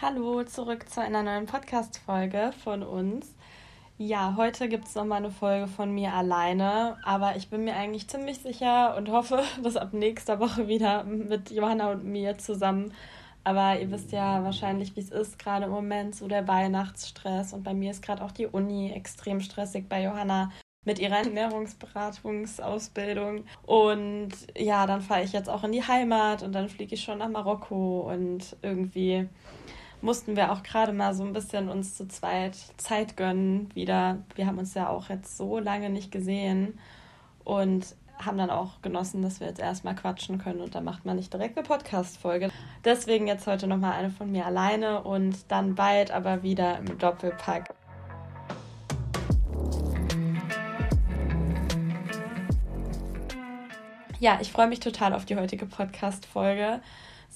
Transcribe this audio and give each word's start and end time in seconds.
Hallo, 0.00 0.44
zurück 0.44 0.88
zu 0.88 1.00
einer 1.00 1.24
neuen 1.24 1.46
Podcast-Folge 1.46 2.52
von 2.62 2.84
uns. 2.84 3.34
Ja, 3.96 4.34
heute 4.36 4.68
gibt 4.68 4.86
es 4.86 4.94
nochmal 4.94 5.18
eine 5.18 5.32
Folge 5.32 5.66
von 5.66 5.90
mir 5.90 6.14
alleine, 6.14 6.96
aber 7.02 7.34
ich 7.34 7.50
bin 7.50 7.64
mir 7.64 7.74
eigentlich 7.74 8.06
ziemlich 8.06 8.38
sicher 8.38 8.96
und 8.96 9.10
hoffe, 9.10 9.42
dass 9.64 9.76
ab 9.76 9.94
nächster 9.94 10.38
Woche 10.38 10.68
wieder 10.68 11.02
mit 11.02 11.50
Johanna 11.50 11.90
und 11.90 12.04
mir 12.04 12.38
zusammen. 12.38 12.94
Aber 13.42 13.80
ihr 13.80 13.90
wisst 13.90 14.12
ja 14.12 14.44
wahrscheinlich, 14.44 14.94
wie 14.94 15.00
es 15.00 15.10
ist, 15.10 15.36
gerade 15.36 15.64
im 15.64 15.72
Moment 15.72 16.14
so 16.14 16.28
der 16.28 16.46
Weihnachtsstress 16.46 17.52
und 17.52 17.64
bei 17.64 17.74
mir 17.74 17.90
ist 17.90 18.02
gerade 18.02 18.22
auch 18.22 18.30
die 18.30 18.46
Uni 18.46 18.92
extrem 18.92 19.40
stressig 19.40 19.88
bei 19.88 20.04
Johanna 20.04 20.52
mit 20.84 21.00
ihrer 21.00 21.24
Ernährungsberatungsausbildung. 21.24 23.46
Und 23.66 24.30
ja, 24.56 24.86
dann 24.86 25.00
fahre 25.00 25.24
ich 25.24 25.32
jetzt 25.32 25.50
auch 25.50 25.64
in 25.64 25.72
die 25.72 25.82
Heimat 25.82 26.44
und 26.44 26.52
dann 26.52 26.68
fliege 26.68 26.94
ich 26.94 27.02
schon 27.02 27.18
nach 27.18 27.28
Marokko 27.28 28.08
und 28.12 28.56
irgendwie 28.62 29.28
mussten 30.00 30.36
wir 30.36 30.52
auch 30.52 30.62
gerade 30.62 30.92
mal 30.92 31.14
so 31.14 31.24
ein 31.24 31.32
bisschen 31.32 31.68
uns 31.68 31.96
zu 31.96 32.06
zweit 32.08 32.56
Zeit 32.76 33.16
gönnen 33.16 33.68
wieder. 33.74 34.18
Wir 34.34 34.46
haben 34.46 34.58
uns 34.58 34.74
ja 34.74 34.88
auch 34.88 35.08
jetzt 35.08 35.36
so 35.36 35.58
lange 35.58 35.90
nicht 35.90 36.12
gesehen 36.12 36.78
und 37.44 37.94
haben 38.18 38.38
dann 38.38 38.50
auch 38.50 38.82
genossen, 38.82 39.22
dass 39.22 39.40
wir 39.40 39.46
jetzt 39.46 39.60
erstmal 39.60 39.94
quatschen 39.94 40.38
können 40.38 40.60
und 40.60 40.74
da 40.74 40.80
macht 40.80 41.04
man 41.04 41.16
nicht 41.16 41.32
direkt 41.32 41.56
eine 41.56 41.66
Podcast-Folge. 41.66 42.50
Deswegen 42.84 43.26
jetzt 43.28 43.46
heute 43.46 43.66
nochmal 43.66 43.92
eine 43.92 44.10
von 44.10 44.30
mir 44.30 44.44
alleine 44.46 45.02
und 45.02 45.36
dann 45.48 45.74
bald 45.74 46.10
aber 46.10 46.42
wieder 46.42 46.78
im 46.78 46.98
Doppelpack. 46.98 47.74
Ja, 54.20 54.38
ich 54.40 54.50
freue 54.50 54.66
mich 54.66 54.80
total 54.80 55.14
auf 55.14 55.26
die 55.26 55.36
heutige 55.36 55.64
Podcast-Folge. 55.64 56.80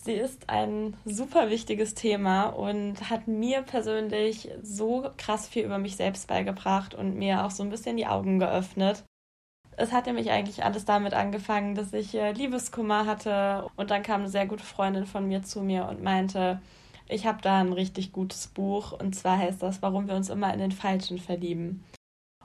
Sie 0.04 0.14
ist 0.14 0.50
ein 0.50 0.96
super 1.04 1.48
wichtiges 1.48 1.94
Thema 1.94 2.46
und 2.46 3.08
hat 3.08 3.28
mir 3.28 3.62
persönlich 3.62 4.50
so 4.60 5.08
krass 5.16 5.46
viel 5.46 5.64
über 5.64 5.78
mich 5.78 5.94
selbst 5.94 6.26
beigebracht 6.26 6.92
und 6.92 7.14
mir 7.14 7.44
auch 7.44 7.52
so 7.52 7.62
ein 7.62 7.70
bisschen 7.70 7.96
die 7.96 8.08
Augen 8.08 8.40
geöffnet. 8.40 9.04
Es 9.76 9.92
hat 9.92 10.06
nämlich 10.06 10.32
eigentlich 10.32 10.64
alles 10.64 10.84
damit 10.84 11.14
angefangen, 11.14 11.76
dass 11.76 11.92
ich 11.92 12.16
äh, 12.16 12.32
Liebeskummer 12.32 13.06
hatte 13.06 13.68
und 13.76 13.92
dann 13.92 14.02
kam 14.02 14.22
eine 14.22 14.28
sehr 14.28 14.46
gute 14.46 14.64
Freundin 14.64 15.06
von 15.06 15.28
mir 15.28 15.44
zu 15.44 15.62
mir 15.62 15.86
und 15.86 16.02
meinte, 16.02 16.60
ich 17.08 17.24
habe 17.24 17.40
da 17.40 17.60
ein 17.60 17.72
richtig 17.72 18.10
gutes 18.10 18.48
Buch 18.48 18.90
und 18.90 19.14
zwar 19.14 19.38
heißt 19.38 19.62
das, 19.62 19.82
warum 19.82 20.08
wir 20.08 20.16
uns 20.16 20.30
immer 20.30 20.52
in 20.52 20.58
den 20.58 20.72
Falschen 20.72 21.20
verlieben. 21.20 21.84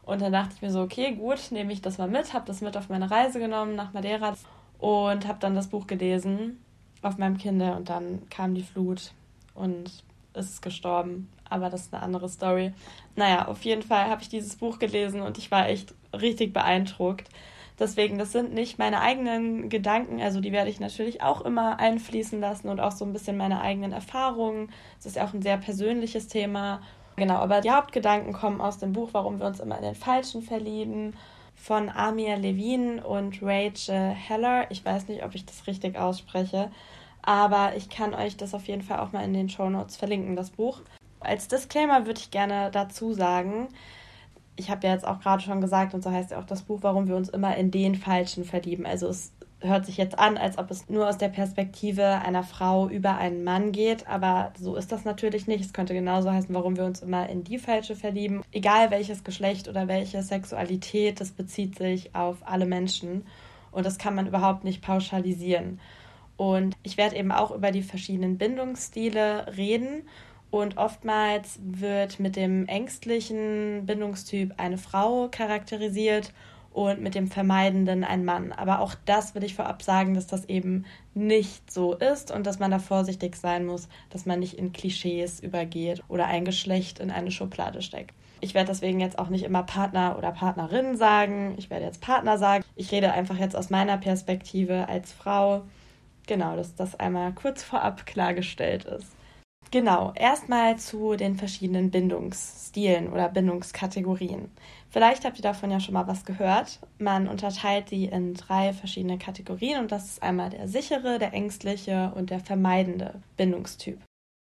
Und 0.04 0.22
dann 0.22 0.32
dachte 0.32 0.54
ich 0.56 0.62
mir 0.62 0.72
so, 0.72 0.82
okay, 0.82 1.16
gut, 1.16 1.52
nehme 1.52 1.74
ich 1.74 1.82
das 1.82 1.98
mal 1.98 2.08
mit, 2.08 2.36
habe 2.36 2.46
das 2.46 2.62
mit 2.62 2.78
auf 2.78 2.90
meine 2.90 3.10
Reise 3.10 3.40
genommen 3.40 3.76
nach 3.76 3.94
Madeira 3.94 4.36
und 4.78 5.28
habe 5.28 5.40
dann 5.40 5.56
das 5.56 5.70
Buch 5.70 5.88
gelesen 5.88 6.64
auf 7.02 7.18
meinem 7.18 7.38
Kinder 7.38 7.78
und 7.78 7.90
dann 7.90 8.28
kam 8.30 8.56
die 8.56 8.64
Flut 8.64 9.12
und 9.54 10.04
ist 10.34 10.62
gestorben. 10.62 11.30
Aber 11.50 11.70
das 11.70 11.84
ist 11.84 11.94
eine 11.94 12.04
andere 12.04 12.30
Story. 12.30 12.74
Naja, 13.16 13.48
auf 13.48 13.64
jeden 13.64 13.82
Fall 13.82 14.10
habe 14.10 14.22
ich 14.22 14.30
dieses 14.30 14.58
Buch 14.58 14.80
gelesen 14.80 15.22
und 15.22 15.38
ich 15.38 15.50
war 15.52 15.68
echt 15.70 15.94
richtig 16.14 16.54
beeindruckt. 16.54 17.30
Deswegen, 17.80 18.18
das 18.18 18.32
sind 18.32 18.54
nicht 18.54 18.80
meine 18.80 19.02
eigenen 19.02 19.70
Gedanken, 19.70 20.20
also 20.20 20.42
die 20.42 20.52
werde 20.52 20.70
ich 20.70 20.80
natürlich 20.80 21.22
auch 21.22 21.42
immer 21.42 21.80
einfließen 21.80 22.40
lassen 22.40 22.70
und 22.70 22.80
auch 22.80 22.92
so 22.92 23.06
ein 23.06 23.14
bisschen 23.14 23.38
meine 23.38 23.62
eigenen 23.62 23.94
Erfahrungen. 23.94 24.72
Es 25.00 25.06
ist 25.06 25.16
ja 25.16 25.26
auch 25.26 25.34
ein 25.34 25.44
sehr 25.44 25.58
persönliches 25.58 26.28
Thema 26.28 26.82
Genau, 27.18 27.38
aber 27.38 27.62
die 27.62 27.72
Hauptgedanken 27.72 28.32
kommen 28.32 28.62
aus 28.62 28.78
dem 28.78 28.94
Buch 28.94 29.10
Warum 29.12 29.40
wir 29.40 29.48
uns 29.48 29.60
immer 29.60 29.78
in 29.78 29.84
den 29.84 29.96
Falschen 29.96 30.44
verlieben 30.44 31.16
von 31.58 31.90
Amir 31.90 32.38
Levine 32.38 33.06
und 33.06 33.42
Rachel 33.42 34.12
Heller. 34.12 34.72
Ich 34.72 34.86
weiß 34.86 35.10
nicht, 35.10 35.26
ob 35.26 35.36
ich 35.36 35.46
das 35.46 35.68
richtig 35.68 35.98
ausspreche, 35.98 36.72
aber 37.22 37.76
ich 37.76 37.90
kann 37.90 38.14
euch 38.14 38.38
das 38.38 38.54
auf 38.54 38.68
jeden 38.68 38.84
Fall 38.84 39.00
auch 39.00 39.12
mal 39.12 39.26
in 39.26 39.34
den 39.34 39.50
Show 39.50 39.70
Notes 39.70 39.98
verlinken, 39.98 40.38
das 40.38 40.52
Buch. 40.52 40.82
Als 41.20 41.50
Disclaimer 41.50 42.06
würde 42.06 42.22
ich 42.22 42.32
gerne 42.32 42.70
dazu 42.72 43.12
sagen, 43.12 43.68
ich 44.56 44.70
habe 44.70 44.88
ja 44.88 44.94
jetzt 44.94 45.06
auch 45.06 45.20
gerade 45.20 45.44
schon 45.44 45.60
gesagt, 45.60 45.94
und 45.94 46.04
so 46.04 46.12
heißt 46.12 46.32
ja 46.32 46.40
auch 46.40 46.46
das 46.46 46.62
Buch, 46.62 46.80
warum 46.84 47.08
wir 47.08 47.16
uns 47.16 47.30
immer 47.30 47.58
in 47.58 47.72
den 47.72 47.96
Falschen 47.96 48.46
verlieben. 48.46 48.86
Also 48.86 49.08
es 49.08 49.34
hört 49.60 49.86
sich 49.86 49.98
jetzt 49.98 50.20
an, 50.20 50.38
als 50.38 50.58
ob 50.58 50.70
es 50.70 50.88
nur 50.90 51.10
aus 51.10 51.18
der 51.18 51.30
Perspektive 51.30 52.06
einer 52.06 52.44
Frau 52.44 52.90
über 52.90 53.18
einen 53.18 53.44
Mann 53.44 53.72
geht, 53.72 54.08
aber 54.08 54.52
so 54.60 54.76
ist 54.76 54.92
das 54.92 55.04
natürlich 55.04 55.48
nicht. 55.48 55.66
Es 55.66 55.74
könnte 55.74 55.94
genauso 55.94 56.32
heißen, 56.32 56.54
warum 56.54 56.78
wir 56.78 56.86
uns 56.86 57.02
immer 57.02 57.28
in 57.28 57.44
die 57.44 57.58
Falsche 57.58 57.96
verlieben. 57.96 58.44
Egal 58.52 58.92
welches 58.92 59.24
Geschlecht 59.24 59.68
oder 59.68 59.88
welche 59.88 60.22
Sexualität, 60.22 61.20
das 61.20 61.32
bezieht 61.32 61.78
sich 61.78 62.14
auf 62.14 62.38
alle 62.46 62.68
Menschen 62.68 63.26
und 63.72 63.86
das 63.86 63.98
kann 63.98 64.16
man 64.16 64.28
überhaupt 64.28 64.64
nicht 64.64 64.82
pauschalisieren. 64.82 65.80
Und 66.38 66.78
ich 66.84 66.98
werde 66.98 67.16
eben 67.16 67.32
auch 67.32 67.50
über 67.50 67.72
die 67.72 67.82
verschiedenen 67.82 68.38
Bindungsstile 68.38 69.58
reden 69.58 70.04
und 70.52 70.78
oftmals 70.78 71.60
wird 71.64 72.20
mit 72.20 72.36
dem 72.36 72.68
ängstlichen 72.68 73.88
Bindungstyp 73.88 74.54
eine 74.58 74.78
Frau 74.78 75.30
charakterisiert 75.30 76.32
und 76.78 77.02
mit 77.02 77.16
dem 77.16 77.28
Vermeidenden 77.28 78.04
ein 78.04 78.24
Mann. 78.24 78.52
Aber 78.52 78.82
auch 78.82 78.94
das 79.06 79.34
will 79.34 79.44
ich 79.44 79.56
vorab 79.56 79.82
sagen, 79.82 80.14
dass 80.14 80.28
das 80.28 80.46
eben 80.46 80.86
nicht 81.16 81.72
so 81.72 81.96
ist 81.96 82.30
und 82.30 82.46
dass 82.46 82.60
man 82.60 82.70
da 82.70 82.78
vorsichtig 82.78 83.36
sein 83.36 83.66
muss, 83.66 83.90
dass 84.12 84.28
man 84.28 84.40
nicht 84.40 84.54
in 84.54 84.74
Klischees 84.74 85.40
übergeht 85.40 86.04
oder 86.08 86.28
ein 86.28 86.46
Geschlecht 86.46 87.00
in 87.00 87.10
eine 87.10 87.32
Schublade 87.32 87.82
steckt. 87.82 88.14
Ich 88.42 88.54
werde 88.54 88.68
deswegen 88.68 89.00
jetzt 89.00 89.18
auch 89.18 89.30
nicht 89.30 89.44
immer 89.44 89.64
Partner 89.64 90.20
oder 90.20 90.32
Partnerin 90.32 90.96
sagen. 90.98 91.56
Ich 91.58 91.72
werde 91.72 91.86
jetzt 91.86 92.00
Partner 92.00 92.38
sagen. 92.38 92.64
Ich 92.76 92.92
rede 92.92 93.12
einfach 93.12 93.40
jetzt 93.40 93.56
aus 93.56 93.72
meiner 93.72 93.98
Perspektive 93.98 94.88
als 94.88 95.12
Frau. 95.12 95.64
Genau, 96.28 96.56
dass 96.56 96.76
das 96.76 96.94
einmal 97.00 97.34
kurz 97.34 97.64
vorab 97.64 98.06
klargestellt 98.06 98.86
ist. 98.86 99.18
Genau, 99.72 100.14
erstmal 100.16 100.78
zu 100.78 101.16
den 101.16 101.36
verschiedenen 101.36 101.90
Bindungsstilen 101.90 103.12
oder 103.12 103.30
Bindungskategorien. 103.30 104.52
Vielleicht 104.90 105.26
habt 105.26 105.38
ihr 105.38 105.44
davon 105.44 105.70
ja 105.70 105.80
schon 105.80 105.94
mal 105.94 106.08
was 106.08 106.26
gehört. 106.26 106.80
Man 106.98 107.28
unterteilt 107.28 107.90
sie 107.90 108.06
in 108.06 108.34
drei 108.34 108.74
verschiedene 108.74 109.18
Kategorien 109.18 109.80
und 109.80 109.92
das 109.92 110.06
ist 110.06 110.24
einmal 110.24 110.50
der 110.50 110.68
sichere, 110.68 111.20
der 111.20 111.34
ängstliche 111.34 112.12
und 112.16 112.30
der 112.30 112.40
vermeidende 112.40 113.22
Bindungstyp. 113.36 114.00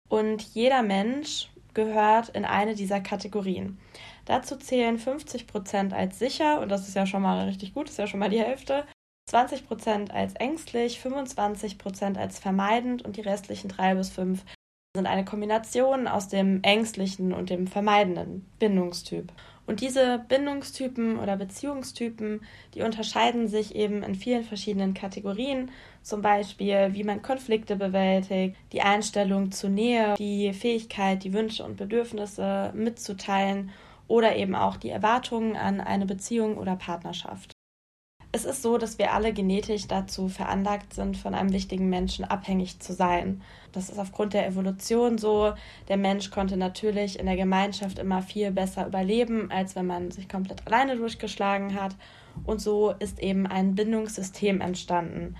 Und 0.08 0.42
jeder 0.54 0.82
Mensch 0.82 1.50
gehört 1.72 2.30
in 2.30 2.44
eine 2.44 2.74
dieser 2.74 3.00
Kategorien. 3.00 3.78
Dazu 4.24 4.56
zählen 4.56 4.98
50 4.98 5.46
Prozent 5.46 5.92
als 5.92 6.18
sicher 6.18 6.60
und 6.60 6.68
das 6.68 6.88
ist 6.88 6.94
ja 6.94 7.06
schon 7.06 7.22
mal 7.22 7.44
richtig 7.46 7.74
gut, 7.74 7.88
ist 7.88 7.98
ja 7.98 8.06
schon 8.06 8.20
mal 8.20 8.30
die 8.30 8.40
Hälfte. 8.40 8.84
20 9.28 9.66
Prozent 9.66 10.10
als 10.12 10.34
ängstlich, 10.34 11.00
25 11.00 11.78
Prozent 11.78 12.18
als 12.18 12.38
vermeidend 12.38 13.02
und 13.04 13.16
die 13.16 13.22
restlichen 13.22 13.68
drei 13.68 13.94
bis 13.94 14.10
fünf 14.10 14.44
sind 14.97 15.06
eine 15.06 15.25
Kombination 15.25 16.06
aus 16.06 16.28
dem 16.28 16.62
ängstlichen 16.62 17.32
und 17.32 17.50
dem 17.50 17.66
vermeidenden 17.66 18.47
Bindungstyp. 18.60 19.32
Und 19.66 19.81
diese 19.81 20.25
Bindungstypen 20.28 21.19
oder 21.19 21.37
Beziehungstypen, 21.37 22.43
die 22.75 22.82
unterscheiden 22.82 23.49
sich 23.49 23.75
eben 23.75 24.05
in 24.05 24.15
vielen 24.15 24.44
verschiedenen 24.44 24.94
Kategorien, 24.94 25.72
zum 26.03 26.22
Beispiel 26.22 26.91
wie 26.93 27.03
man 27.03 27.22
Konflikte 27.22 27.75
bewältigt, 27.75 28.56
die 28.72 28.82
Einstellung 28.82 29.50
zur 29.50 29.71
Nähe, 29.71 30.15
die 30.16 30.53
Fähigkeit, 30.53 31.25
die 31.25 31.32
Wünsche 31.32 31.65
und 31.65 31.76
Bedürfnisse 31.76 32.72
mitzuteilen 32.75 33.71
oder 34.06 34.37
eben 34.37 34.55
auch 34.55 34.76
die 34.76 34.91
Erwartungen 34.91 35.56
an 35.56 35.81
eine 35.81 36.06
Beziehung 36.06 36.56
oder 36.56 36.76
Partnerschaft. 36.76 37.53
Es 38.34 38.44
ist 38.44 38.62
so, 38.62 38.78
dass 38.78 38.98
wir 38.98 39.12
alle 39.12 39.32
genetisch 39.32 39.86
dazu 39.86 40.28
veranlagt 40.28 40.92
sind, 40.92 41.16
von 41.16 41.36
einem 41.36 41.52
wichtigen 41.52 41.88
Menschen 41.88 42.24
abhängig 42.24 42.80
zu 42.80 42.92
sein. 42.92 43.42
Das 43.70 43.88
ist 43.88 43.98
aufgrund 44.00 44.34
der 44.34 44.48
Evolution 44.48 45.18
so. 45.18 45.52
Der 45.86 45.96
Mensch 45.96 46.32
konnte 46.32 46.56
natürlich 46.56 47.20
in 47.20 47.26
der 47.26 47.36
Gemeinschaft 47.36 48.00
immer 48.00 48.22
viel 48.22 48.50
besser 48.50 48.88
überleben, 48.88 49.52
als 49.52 49.76
wenn 49.76 49.86
man 49.86 50.10
sich 50.10 50.28
komplett 50.28 50.66
alleine 50.66 50.96
durchgeschlagen 50.96 51.80
hat. 51.80 51.94
Und 52.44 52.60
so 52.60 52.90
ist 52.98 53.20
eben 53.20 53.46
ein 53.46 53.76
Bindungssystem 53.76 54.60
entstanden. 54.60 55.36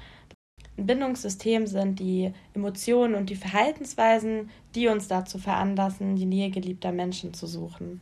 Ein 0.79 0.87
Bindungssystem 0.87 1.67
sind 1.67 1.99
die 1.99 2.33
Emotionen 2.55 3.17
und 3.17 3.29
die 3.29 3.35
Verhaltensweisen, 3.35 4.51
die 4.77 4.87
uns 4.87 5.09
dazu 5.09 5.39
veranlassen, 5.39 6.15
die 6.15 6.27
Nähe 6.27 6.51
geliebter 6.51 6.93
Menschen 6.93 7.35
zu 7.35 7.49
suchen. 7.49 8.01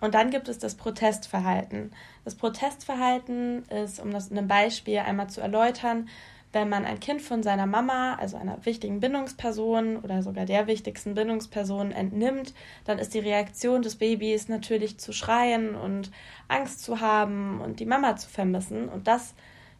Und 0.00 0.14
dann 0.14 0.30
gibt 0.30 0.48
es 0.48 0.58
das 0.58 0.74
Protestverhalten. 0.74 1.92
Das 2.24 2.34
Protestverhalten 2.34 3.64
ist, 3.68 4.00
um 4.00 4.10
das 4.12 4.28
in 4.28 4.38
einem 4.38 4.48
Beispiel 4.48 4.98
einmal 4.98 5.28
zu 5.28 5.40
erläutern, 5.40 6.08
wenn 6.52 6.68
man 6.68 6.86
ein 6.86 7.00
Kind 7.00 7.20
von 7.20 7.42
seiner 7.42 7.66
Mama, 7.66 8.14
also 8.14 8.36
einer 8.36 8.64
wichtigen 8.64 9.00
Bindungsperson 9.00 9.98
oder 9.98 10.22
sogar 10.22 10.46
der 10.46 10.66
wichtigsten 10.66 11.14
Bindungsperson 11.14 11.92
entnimmt, 11.92 12.54
dann 12.84 12.98
ist 12.98 13.12
die 13.12 13.18
Reaktion 13.18 13.82
des 13.82 13.96
Babys 13.96 14.48
natürlich 14.48 14.98
zu 14.98 15.12
schreien 15.12 15.74
und 15.74 16.10
Angst 16.48 16.82
zu 16.82 17.00
haben 17.00 17.60
und 17.60 17.80
die 17.80 17.86
Mama 17.86 18.16
zu 18.16 18.30
vermissen. 18.30 18.88
Und 18.88 19.06
das, 19.06 19.34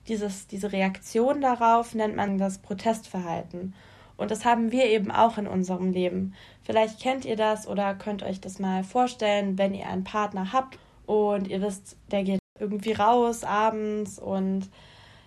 dieses, 0.08 0.46
diese 0.46 0.70
Reaktion 0.72 1.40
darauf 1.40 1.94
nennt 1.94 2.16
man 2.16 2.36
das 2.36 2.58
Protestverhalten. 2.58 3.74
Und 4.18 4.30
das 4.30 4.44
haben 4.44 4.72
wir 4.72 4.84
eben 4.86 5.10
auch 5.10 5.38
in 5.38 5.46
unserem 5.46 5.92
Leben. 5.92 6.34
Vielleicht 6.62 7.00
kennt 7.00 7.24
ihr 7.24 7.36
das 7.36 7.66
oder 7.66 7.94
könnt 7.94 8.22
euch 8.22 8.40
das 8.40 8.58
mal 8.58 8.84
vorstellen, 8.84 9.56
wenn 9.56 9.74
ihr 9.74 9.86
einen 9.86 10.04
Partner 10.04 10.52
habt 10.52 10.78
und 11.06 11.48
ihr 11.48 11.62
wisst, 11.62 11.96
der 12.10 12.24
geht 12.24 12.40
irgendwie 12.58 12.92
raus 12.92 13.44
abends 13.44 14.18
und 14.18 14.68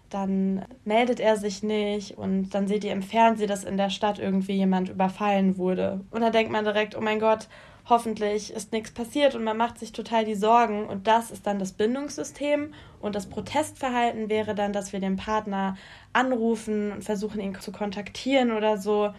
dann 0.10 0.66
meldet 0.84 1.22
er 1.22 1.38
sich 1.38 1.64
nicht 1.64 2.18
und 2.18 2.50
dann 2.50 2.68
seht 2.68 2.84
ihr 2.84 2.92
im 2.92 3.02
Fernsehen, 3.02 3.48
dass 3.48 3.64
in 3.64 3.78
der 3.78 3.90
Stadt 3.90 4.20
irgendwie 4.20 4.54
jemand 4.54 4.90
überfallen 4.90 5.58
wurde. 5.58 6.02
Und 6.12 6.20
dann 6.20 6.34
denkt 6.34 6.52
man 6.52 6.66
direkt, 6.66 6.98
oh 6.98 7.02
mein 7.02 7.20
Gott, 7.20 7.48
hoffentlich 7.90 8.54
ist 8.54 8.72
nichts 8.72 8.92
passiert 8.92 9.36
und 9.36 9.44
man 9.44 9.58
macht 9.58 9.80
sich 9.80 9.92
total 9.92 10.26
die 10.26 10.36
Sorgen. 10.36 10.86
Und 10.86 11.08
das 11.08 11.32
ist 11.32 11.48
dann 11.48 11.60
das 11.60 11.74
Bindungssystem. 11.74 12.74
Und 13.02 13.16
das 13.16 13.28
Protestverhalten 13.28 14.30
wäre 14.30 14.56
dann, 14.56 14.74
dass 14.74 14.94
wir 14.94 15.00
den 15.00 15.18
Partner 15.18 15.76
anrufen 16.14 16.92
und 16.92 17.04
versuchen, 17.04 17.42
ihn 17.42 17.60
zu 17.60 17.72
kontaktieren 17.72 18.52
oder 18.52 18.78
so. 18.78 19.14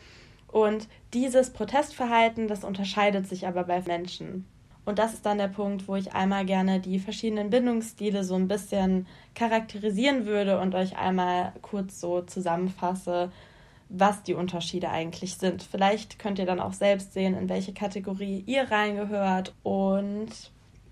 Und 0.48 0.88
dieses 1.14 1.50
Protestverhalten, 1.50 2.46
das 2.46 2.64
unterscheidet 2.64 3.26
sich 3.26 3.46
aber 3.46 3.64
bei 3.64 3.80
Menschen. 3.82 4.46
Und 4.84 4.98
das 4.98 5.14
ist 5.14 5.24
dann 5.24 5.38
der 5.38 5.48
Punkt, 5.48 5.86
wo 5.86 5.94
ich 5.94 6.12
einmal 6.12 6.44
gerne 6.44 6.80
die 6.80 6.98
verschiedenen 6.98 7.50
Bindungsstile 7.50 8.24
so 8.24 8.34
ein 8.34 8.48
bisschen 8.48 9.06
charakterisieren 9.34 10.26
würde 10.26 10.60
und 10.60 10.74
euch 10.74 10.98
einmal 10.98 11.52
kurz 11.62 12.00
so 12.00 12.22
zusammenfasse, 12.22 13.30
was 13.92 14.22
die 14.22 14.34
Unterschiede 14.34 14.88
eigentlich 14.88 15.36
sind. 15.36 15.62
Vielleicht 15.62 16.18
könnt 16.18 16.38
ihr 16.38 16.46
dann 16.46 16.60
auch 16.60 16.72
selbst 16.72 17.12
sehen, 17.12 17.36
in 17.36 17.48
welche 17.48 17.74
Kategorie 17.74 18.42
ihr 18.46 18.70
reingehört. 18.70 19.54
Und 19.62 20.30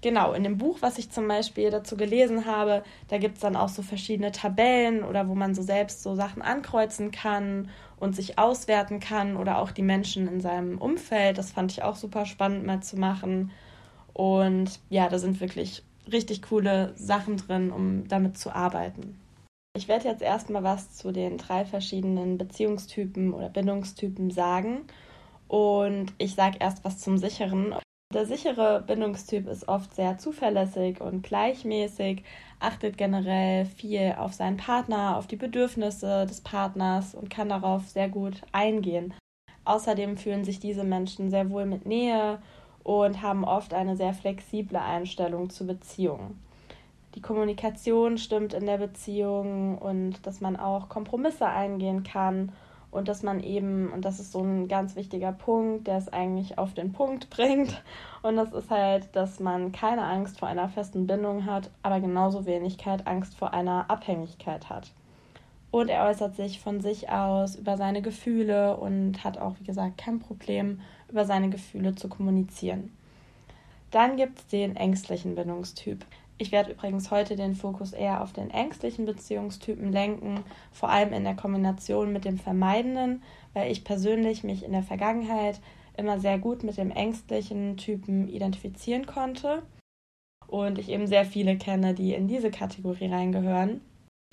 genau, 0.02 0.32
in 0.32 0.44
dem 0.44 0.58
Buch, 0.58 0.78
was 0.80 0.98
ich 0.98 1.10
zum 1.10 1.26
Beispiel 1.26 1.70
dazu 1.70 1.96
gelesen 1.96 2.44
habe, 2.44 2.82
da 3.08 3.18
gibt 3.18 3.36
es 3.36 3.40
dann 3.40 3.56
auch 3.56 3.70
so 3.70 3.82
verschiedene 3.82 4.32
Tabellen 4.32 5.02
oder 5.02 5.28
wo 5.28 5.34
man 5.34 5.54
so 5.54 5.62
selbst 5.62 6.02
so 6.02 6.14
Sachen 6.14 6.42
ankreuzen 6.42 7.10
kann 7.10 7.70
und 7.98 8.14
sich 8.14 8.38
auswerten 8.38 9.00
kann 9.00 9.36
oder 9.36 9.58
auch 9.58 9.70
die 9.70 9.82
Menschen 9.82 10.28
in 10.28 10.40
seinem 10.40 10.76
Umfeld. 10.78 11.38
Das 11.38 11.50
fand 11.50 11.72
ich 11.72 11.82
auch 11.82 11.96
super 11.96 12.26
spannend 12.26 12.66
mal 12.66 12.82
zu 12.82 12.98
machen. 12.98 13.50
Und 14.12 14.80
ja, 14.90 15.08
da 15.08 15.18
sind 15.18 15.40
wirklich 15.40 15.82
richtig 16.10 16.42
coole 16.42 16.92
Sachen 16.96 17.38
drin, 17.38 17.70
um 17.70 18.08
damit 18.08 18.36
zu 18.36 18.54
arbeiten. 18.54 19.19
Ich 19.76 19.86
werde 19.86 20.08
jetzt 20.08 20.22
erstmal 20.22 20.64
was 20.64 20.96
zu 20.96 21.12
den 21.12 21.38
drei 21.38 21.64
verschiedenen 21.64 22.38
Beziehungstypen 22.38 23.32
oder 23.32 23.48
Bindungstypen 23.48 24.30
sagen. 24.30 24.82
Und 25.46 26.12
ich 26.18 26.34
sage 26.34 26.56
erst 26.58 26.84
was 26.84 26.98
zum 26.98 27.18
sicheren. 27.18 27.76
Der 28.12 28.26
sichere 28.26 28.82
Bindungstyp 28.84 29.46
ist 29.46 29.68
oft 29.68 29.94
sehr 29.94 30.18
zuverlässig 30.18 31.00
und 31.00 31.22
gleichmäßig, 31.22 32.24
achtet 32.58 32.98
generell 32.98 33.64
viel 33.64 34.16
auf 34.18 34.32
seinen 34.32 34.56
Partner, 34.56 35.16
auf 35.16 35.28
die 35.28 35.36
Bedürfnisse 35.36 36.26
des 36.26 36.40
Partners 36.40 37.14
und 37.14 37.30
kann 37.30 37.48
darauf 37.48 37.88
sehr 37.88 38.08
gut 38.08 38.42
eingehen. 38.50 39.14
Außerdem 39.64 40.16
fühlen 40.16 40.44
sich 40.44 40.58
diese 40.58 40.82
Menschen 40.82 41.30
sehr 41.30 41.48
wohl 41.50 41.66
mit 41.66 41.86
Nähe 41.86 42.42
und 42.82 43.22
haben 43.22 43.44
oft 43.44 43.72
eine 43.72 43.96
sehr 43.96 44.14
flexible 44.14 44.78
Einstellung 44.78 45.48
zu 45.48 45.64
Beziehungen 45.64 46.49
die 47.14 47.20
Kommunikation 47.20 48.18
stimmt 48.18 48.54
in 48.54 48.66
der 48.66 48.78
Beziehung 48.78 49.78
und 49.78 50.26
dass 50.26 50.40
man 50.40 50.56
auch 50.56 50.88
Kompromisse 50.88 51.46
eingehen 51.46 52.02
kann 52.04 52.52
und 52.90 53.08
dass 53.08 53.22
man 53.22 53.40
eben, 53.40 53.92
und 53.92 54.04
das 54.04 54.20
ist 54.20 54.32
so 54.32 54.40
ein 54.40 54.68
ganz 54.68 54.96
wichtiger 54.96 55.32
Punkt, 55.32 55.86
der 55.86 55.98
es 55.98 56.08
eigentlich 56.08 56.58
auf 56.58 56.74
den 56.74 56.92
Punkt 56.92 57.30
bringt, 57.30 57.82
und 58.22 58.36
das 58.36 58.52
ist 58.52 58.70
halt, 58.70 59.14
dass 59.14 59.40
man 59.40 59.72
keine 59.72 60.02
Angst 60.02 60.38
vor 60.38 60.48
einer 60.48 60.68
festen 60.68 61.06
Bindung 61.06 61.46
hat, 61.46 61.70
aber 61.82 62.00
genauso 62.00 62.46
wenig 62.46 62.78
Angst 63.04 63.34
vor 63.34 63.54
einer 63.54 63.88
Abhängigkeit 63.88 64.68
hat. 64.68 64.92
Und 65.70 65.88
er 65.88 66.06
äußert 66.08 66.34
sich 66.34 66.60
von 66.60 66.80
sich 66.80 67.10
aus 67.10 67.54
über 67.54 67.76
seine 67.76 68.02
Gefühle 68.02 68.76
und 68.76 69.22
hat 69.22 69.38
auch, 69.38 69.54
wie 69.60 69.64
gesagt, 69.64 69.98
kein 69.98 70.18
Problem, 70.18 70.80
über 71.08 71.24
seine 71.24 71.48
Gefühle 71.48 71.94
zu 71.94 72.08
kommunizieren. 72.08 72.92
Dann 73.92 74.16
gibt 74.16 74.38
es 74.38 74.46
den 74.48 74.76
ängstlichen 74.76 75.34
Bindungstyp. 75.36 76.04
Ich 76.40 76.52
werde 76.52 76.72
übrigens 76.72 77.10
heute 77.10 77.36
den 77.36 77.54
Fokus 77.54 77.92
eher 77.92 78.22
auf 78.22 78.32
den 78.32 78.50
ängstlichen 78.50 79.04
Beziehungstypen 79.04 79.92
lenken, 79.92 80.42
vor 80.72 80.88
allem 80.88 81.12
in 81.12 81.24
der 81.24 81.36
Kombination 81.36 82.14
mit 82.14 82.24
dem 82.24 82.38
vermeidenden, 82.38 83.22
weil 83.52 83.70
ich 83.70 83.84
persönlich 83.84 84.42
mich 84.42 84.64
in 84.64 84.72
der 84.72 84.82
Vergangenheit 84.82 85.60
immer 85.98 86.18
sehr 86.18 86.38
gut 86.38 86.64
mit 86.64 86.78
dem 86.78 86.90
ängstlichen 86.92 87.76
Typen 87.76 88.26
identifizieren 88.26 89.04
konnte 89.04 89.62
und 90.46 90.78
ich 90.78 90.88
eben 90.88 91.06
sehr 91.06 91.26
viele 91.26 91.58
kenne, 91.58 91.92
die 91.92 92.14
in 92.14 92.26
diese 92.26 92.50
Kategorie 92.50 93.12
reingehören. 93.12 93.82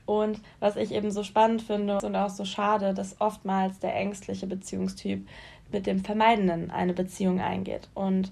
Und 0.05 0.39
was 0.61 0.77
ich 0.77 0.93
eben 0.93 1.11
so 1.11 1.23
spannend 1.23 1.61
finde 1.61 1.97
und 1.97 2.15
auch 2.15 2.29
so 2.29 2.45
schade, 2.45 2.93
dass 2.93 3.19
oftmals 3.19 3.79
der 3.79 3.93
ängstliche 3.93 4.47
Beziehungstyp 4.47 5.27
mit 5.73 5.85
dem 5.85 6.05
Vermeidenden 6.05 6.71
eine 6.71 6.93
Beziehung 6.93 7.41
eingeht. 7.41 7.89
Und 7.95 8.31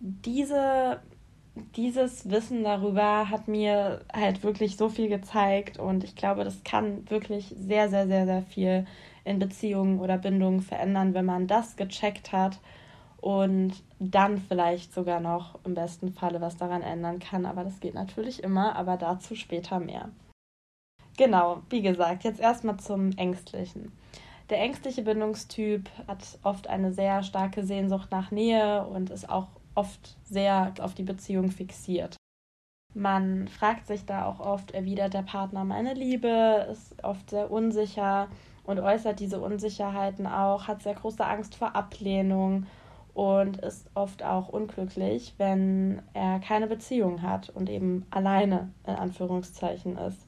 diese 0.00 1.02
dieses 1.76 2.30
Wissen 2.30 2.64
darüber 2.64 3.30
hat 3.30 3.48
mir 3.48 4.04
halt 4.12 4.42
wirklich 4.42 4.76
so 4.76 4.88
viel 4.88 5.08
gezeigt 5.08 5.78
und 5.78 6.04
ich 6.04 6.16
glaube, 6.16 6.44
das 6.44 6.64
kann 6.64 7.08
wirklich 7.10 7.54
sehr, 7.58 7.88
sehr, 7.88 8.06
sehr, 8.06 8.26
sehr 8.26 8.42
viel 8.42 8.86
in 9.24 9.38
Beziehungen 9.38 10.00
oder 10.00 10.18
Bindungen 10.18 10.60
verändern, 10.60 11.14
wenn 11.14 11.24
man 11.24 11.46
das 11.46 11.76
gecheckt 11.76 12.32
hat 12.32 12.58
und 13.20 13.74
dann 13.98 14.38
vielleicht 14.38 14.94
sogar 14.94 15.20
noch 15.20 15.58
im 15.64 15.74
besten 15.74 16.12
Falle 16.12 16.40
was 16.40 16.56
daran 16.56 16.82
ändern 16.82 17.18
kann. 17.18 17.46
Aber 17.46 17.64
das 17.64 17.80
geht 17.80 17.94
natürlich 17.94 18.42
immer, 18.42 18.76
aber 18.76 18.96
dazu 18.96 19.34
später 19.34 19.78
mehr. 19.78 20.10
Genau, 21.16 21.62
wie 21.68 21.82
gesagt, 21.82 22.24
jetzt 22.24 22.40
erstmal 22.40 22.78
zum 22.78 23.12
Ängstlichen. 23.12 23.92
Der 24.48 24.58
ängstliche 24.58 25.02
Bindungstyp 25.02 25.88
hat 26.08 26.38
oft 26.42 26.66
eine 26.66 26.92
sehr 26.92 27.22
starke 27.22 27.62
Sehnsucht 27.62 28.10
nach 28.10 28.30
Nähe 28.30 28.84
und 28.86 29.10
ist 29.10 29.28
auch 29.28 29.48
oft 29.74 30.16
sehr 30.24 30.72
auf 30.80 30.94
die 30.94 31.02
Beziehung 31.02 31.50
fixiert. 31.50 32.16
Man 32.92 33.46
fragt 33.46 33.86
sich 33.86 34.04
da 34.04 34.26
auch 34.26 34.40
oft, 34.40 34.72
erwidert 34.72 35.14
der 35.14 35.22
Partner 35.22 35.64
meine 35.64 35.94
Liebe, 35.94 36.66
ist 36.70 37.02
oft 37.04 37.30
sehr 37.30 37.50
unsicher 37.50 38.28
und 38.64 38.80
äußert 38.80 39.20
diese 39.20 39.40
Unsicherheiten 39.40 40.26
auch, 40.26 40.66
hat 40.66 40.82
sehr 40.82 40.94
große 40.94 41.24
Angst 41.24 41.54
vor 41.54 41.76
Ablehnung 41.76 42.66
und 43.14 43.58
ist 43.58 43.88
oft 43.94 44.24
auch 44.24 44.48
unglücklich, 44.48 45.34
wenn 45.38 46.02
er 46.14 46.40
keine 46.40 46.66
Beziehung 46.66 47.22
hat 47.22 47.48
und 47.50 47.70
eben 47.70 48.06
alleine 48.10 48.72
in 48.86 48.94
Anführungszeichen 48.94 49.96
ist. 49.96 50.26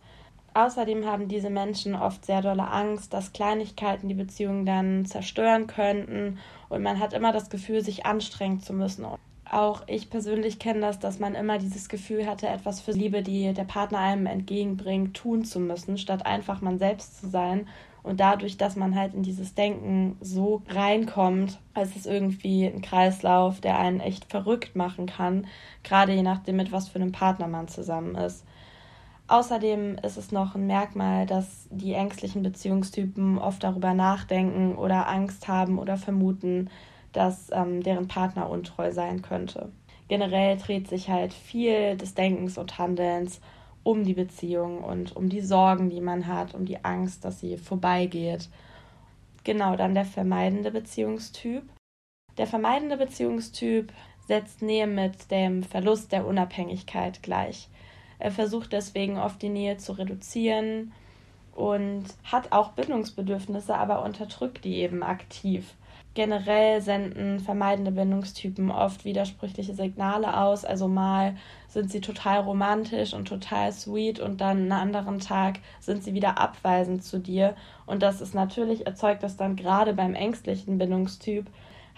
Außerdem 0.55 1.07
haben 1.07 1.29
diese 1.29 1.51
Menschen 1.51 1.95
oft 1.95 2.25
sehr 2.27 2.43
dolle 2.43 2.69
Angst, 2.69 3.15
dass 3.15 3.33
Kleinigkeiten 3.33 4.09
die 4.09 4.15
Beziehung 4.15 4.67
dann 4.67 5.07
zerstören 5.07 5.67
könnten 5.67 6.39
und 6.69 6.83
man 6.83 7.01
hat 7.01 7.15
immer 7.15 7.33
das 7.33 7.49
Gefühl, 7.49 7.83
sich 7.83 8.05
anstrengen 8.05 8.61
zu 8.61 8.75
müssen. 8.75 9.07
Auch 9.53 9.83
ich 9.87 10.09
persönlich 10.09 10.59
kenne 10.59 10.81
das, 10.81 10.99
dass 10.99 11.19
man 11.19 11.35
immer 11.35 11.59
dieses 11.59 11.91
Gefühl 11.91 12.27
hatte, 12.27 12.49
etwas 12.49 12.81
für 12.81 12.93
Liebe, 12.93 13.23
die 13.23 13.53
der 13.53 13.65
Partner 13.65 13.99
einem 13.99 14.25
entgegenbringt, 14.25 15.15
tun 15.15 15.45
zu 15.45 15.61
müssen, 15.61 15.99
statt 15.99 16.25
einfach 16.25 16.63
man 16.63 16.79
selbst 16.79 17.21
zu 17.21 17.29
sein. 17.29 17.69
Und 18.03 18.19
dadurch, 18.19 18.57
dass 18.57 18.77
man 18.77 18.97
halt 18.97 19.13
in 19.13 19.23
dieses 19.23 19.55
Denken 19.55 20.17
so 20.23 20.63
reinkommt, 20.71 21.61
ist 21.79 21.95
es 21.97 22.07
irgendwie 22.07 22.65
ein 22.65 22.81
Kreislauf, 22.81 23.61
der 23.61 23.79
einen 23.79 24.01
echt 24.01 24.25
verrückt 24.25 24.75
machen 24.75 25.05
kann, 25.05 25.47
gerade 25.85 26.15
je 26.15 26.23
nachdem, 26.23 26.57
mit 26.57 26.73
was 26.73 26.89
für 26.89 26.99
einem 26.99 27.13
Partner 27.13 27.47
man 27.47 27.69
zusammen 27.69 28.15
ist. 28.15 28.47
Außerdem 29.29 29.99
ist 30.03 30.17
es 30.17 30.33
noch 30.33 30.55
ein 30.55 30.67
Merkmal, 30.67 31.27
dass 31.27 31.69
die 31.71 31.93
ängstlichen 31.93 32.43
Beziehungstypen 32.43 33.37
oft 33.37 33.63
darüber 33.63 33.93
nachdenken 33.93 34.77
oder 34.77 35.09
Angst 35.11 35.47
haben 35.47 35.79
oder 35.79 35.99
vermuten, 35.99 36.71
dass 37.13 37.51
ähm, 37.53 37.83
deren 37.83 38.09
Partner 38.09 38.49
untreu 38.51 38.93
sein 38.93 39.23
könnte. 39.23 39.71
Generell 40.09 40.57
dreht 40.57 40.89
sich 40.89 41.09
halt 41.09 41.33
viel 41.33 41.97
des 41.97 42.15
Denkens 42.15 42.59
und 42.59 42.79
Handelns 42.79 43.41
um 43.83 44.05
die 44.05 44.15
Beziehung 44.15 44.85
und 44.85 45.17
um 45.17 45.29
die 45.29 45.41
Sorgen, 45.41 45.91
die 45.91 46.01
man 46.01 46.27
hat, 46.27 46.55
um 46.55 46.65
die 46.65 46.85
Angst, 46.85 47.25
dass 47.25 47.41
sie 47.41 47.57
vorbeigeht. 47.57 48.49
Genau, 49.45 49.77
dann 49.77 49.95
der 49.95 50.05
vermeidende 50.05 50.71
Beziehungstyp. 50.71 51.65
Der 52.39 52.47
vermeidende 52.47 52.97
Beziehungstyp 52.97 53.93
setzt 54.27 54.63
Nähe 54.63 54.87
mit 54.87 55.31
dem 55.31 55.63
Verlust 55.63 56.13
der 56.13 56.27
Unabhängigkeit 56.27 57.23
gleich. 57.23 57.69
Er 58.19 58.31
versucht 58.31 58.73
deswegen 58.73 59.19
oft 59.19 59.43
die 59.43 59.49
Nähe 59.49 59.79
zu 59.79 59.93
reduzieren 59.93 60.93
und 61.55 62.05
hat 62.25 62.53
auch 62.53 62.73
Bindungsbedürfnisse, 62.73 63.75
aber 63.75 64.05
unterdrückt 64.05 64.65
die 64.65 64.77
eben 64.77 65.03
aktiv. 65.03 65.75
Generell 66.15 66.83
senden 66.83 67.41
vermeidende 67.41 67.91
Bindungstypen 67.91 68.71
oft 68.71 69.07
widersprüchliche 69.07 69.75
Signale 69.75 70.39
aus. 70.39 70.65
Also 70.65 70.87
mal 70.87 71.37
sind 71.69 71.91
sie 71.91 72.03
total 72.03 72.41
romantisch 72.41 73.15
und 73.15 73.27
total 73.27 73.73
sweet 73.73 74.21
und 74.21 74.43
dann 74.43 74.59
einen 74.59 74.73
anderen 74.73 75.21
Tag 75.21 75.61
sind 75.81 76.05
sie 76.05 76.13
wieder 76.13 76.39
abweisend 76.39 77.03
zu 77.03 77.19
dir. 77.19 77.57
Und 77.87 78.03
das 78.03 78.21
ist 78.21 78.35
natürlich, 78.35 78.87
erzeugt 78.87 79.23
das 79.23 79.39
dann 79.39 79.57
gerade 79.57 79.95
beim 79.95 80.15
ängstlichen 80.15 80.77
Bindungstyp 80.77 81.47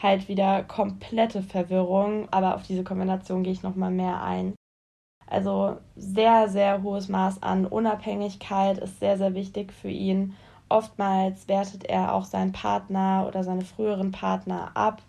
halt 0.01 0.29
wieder 0.29 0.63
komplette 0.63 1.43
Verwirrung. 1.43 2.29
Aber 2.31 2.55
auf 2.55 2.63
diese 2.63 2.85
Kombination 2.85 3.43
gehe 3.43 3.53
ich 3.53 3.65
nochmal 3.65 3.91
mehr 3.91 4.23
ein. 4.23 4.55
Also 5.27 5.79
sehr, 5.97 6.49
sehr 6.49 6.83
hohes 6.85 7.09
Maß 7.09 7.43
an 7.43 7.67
Unabhängigkeit 7.67 8.79
ist 8.79 9.01
sehr, 9.01 9.19
sehr 9.19 9.35
wichtig 9.35 9.73
für 9.73 9.89
ihn. 9.89 10.35
Oftmals 10.75 11.47
wertet 11.47 11.85
er 11.85 12.13
auch 12.13 12.25
seinen 12.25 12.51
Partner 12.51 13.27
oder 13.29 13.45
seine 13.45 13.65
früheren 13.65 14.11
Partner 14.11 14.73
ab 14.75 15.03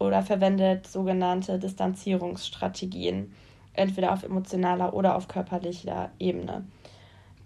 oder 0.00 0.22
verwendet 0.24 0.88
sogenannte 0.88 1.60
Distanzierungsstrategien, 1.60 3.32
entweder 3.74 4.12
auf 4.12 4.24
emotionaler 4.24 4.94
oder 4.94 5.14
auf 5.14 5.28
körperlicher 5.28 6.10
Ebene. 6.18 6.64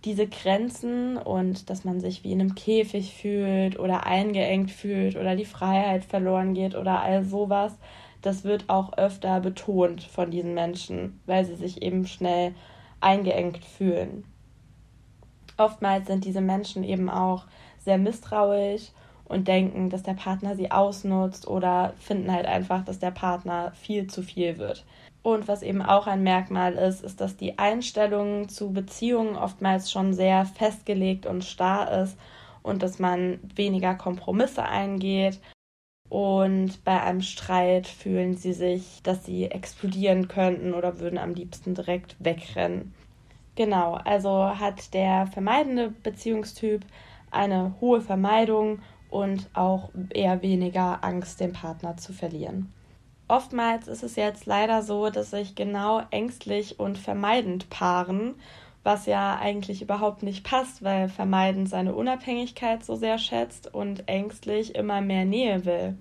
diese 0.07 0.27
Grenzen 0.27 1.19
und 1.19 1.69
dass 1.69 1.85
man 1.85 2.01
sich 2.01 2.25
wie 2.25 2.33
in 2.33 2.41
einem 2.41 2.55
Käfig 2.55 3.13
fühlt 3.15 3.79
oder 3.79 4.07
eingeengt 4.07 4.71
fühlt 4.71 5.17
oder 5.17 5.37
die 5.37 5.45
Freiheit 5.45 6.07
verloren 6.07 6.55
geht 6.55 6.75
oder 6.75 7.03
all 7.03 7.23
sowas, 7.23 7.77
das 8.23 8.45
wird 8.45 8.71
auch 8.71 8.97
öfter 8.97 9.41
betont 9.41 10.03
von 10.03 10.31
diesen 10.31 10.55
Menschen, 10.55 11.21
weil 11.27 11.45
sie 11.45 11.57
sich 11.57 11.83
eben 11.83 12.07
schnell 12.07 12.55
eingeengt 13.01 13.63
fühlen. 13.63 14.25
Oftmals 15.63 16.09
sind 16.09 16.25
diese 16.25 16.41
Menschen 16.41 16.83
eben 16.83 17.09
auch 17.09 17.45
sehr 17.79 17.97
misstrauisch 17.97 18.89
und 19.27 19.47
denken, 19.47 19.91
dass 19.91 20.03
der 20.03 20.15
Partner 20.15 20.57
sie 20.57 20.73
ausnutzt 20.73 21.47
oder 21.47 21.95
finden 22.01 22.33
halt 22.33 22.47
einfach, 22.47 22.85
dass 22.85 22.99
der 22.99 23.13
Partner 23.13 23.71
viel 23.77 24.09
zu 24.09 24.23
viel 24.23 24.59
wird. 24.59 24.85
Und 25.23 25.47
was 25.47 25.63
eben 25.63 25.81
auch 25.81 26.09
ein 26.09 26.25
Merkmal 26.25 26.73
ist, 26.73 27.05
ist, 27.05 27.21
dass 27.21 27.37
die 27.37 27.61
Einstellung 27.61 28.49
zu 28.49 28.73
Beziehungen 28.73 29.37
oftmals 29.37 29.89
schon 29.89 30.15
sehr 30.15 30.47
festgelegt 30.47 31.27
und 31.27 31.45
starr 31.45 32.03
ist 32.03 32.19
und 32.65 32.83
dass 32.83 32.99
man 32.99 33.39
weniger 33.55 33.95
Kompromisse 33.95 34.65
eingeht. 34.65 35.39
Und 36.09 36.83
bei 36.85 37.01
einem 37.01 37.23
Streit 37.23 37.87
fühlen 37.87 38.37
sie 38.37 38.53
sich, 38.53 39.01
dass 39.05 39.25
sie 39.25 39.45
explodieren 39.45 40.27
könnten 40.27 40.75
oder 40.75 40.99
würden 40.99 41.19
am 41.19 41.35
liebsten 41.35 41.75
direkt 41.75 42.17
wegrennen. 42.19 42.93
Genau, 43.55 43.95
also 44.05 44.59
hat 44.59 44.95
der 44.95 45.27
vermeidende 45.27 45.91
Beziehungstyp 45.91 46.85
eine 47.31 47.75
hohe 47.81 48.01
Vermeidung 48.01 48.81
und 49.11 49.51
auch 49.53 49.91
eher 50.11 50.43
weniger 50.43 51.05
Angst, 51.05 51.41
den 51.41 51.53
Partner 51.53 51.97
zu 51.97 52.13
verlieren. 52.13 52.73
Oftmals 53.29 53.89
ist 53.89 54.03
es 54.03 54.17
jetzt 54.17 54.47
leider 54.47 54.83
so, 54.83 55.11
dass 55.11 55.31
sich 55.31 55.55
genau 55.55 56.03
ängstlich 56.11 56.79
und 56.81 56.99
vermeidend 56.99 57.71
paaren, 57.71 58.35
was 58.83 59.07
ja 59.07 59.39
eigentlich 59.39 59.81
überhaupt 59.81 60.23
nicht 60.23 60.45
passt, 60.45 60.83
weil 60.83 61.09
vermeidend 61.09 61.69
seine 61.69 61.95
Unabhängigkeit 61.95 62.85
so 62.85 62.97
sehr 62.97 63.19
schätzt 63.19 63.73
und 63.73 64.09
ängstlich 64.09 64.75
immer 64.75 65.01
mehr 65.01 65.25
Nähe 65.25 65.65
will. 65.65 65.97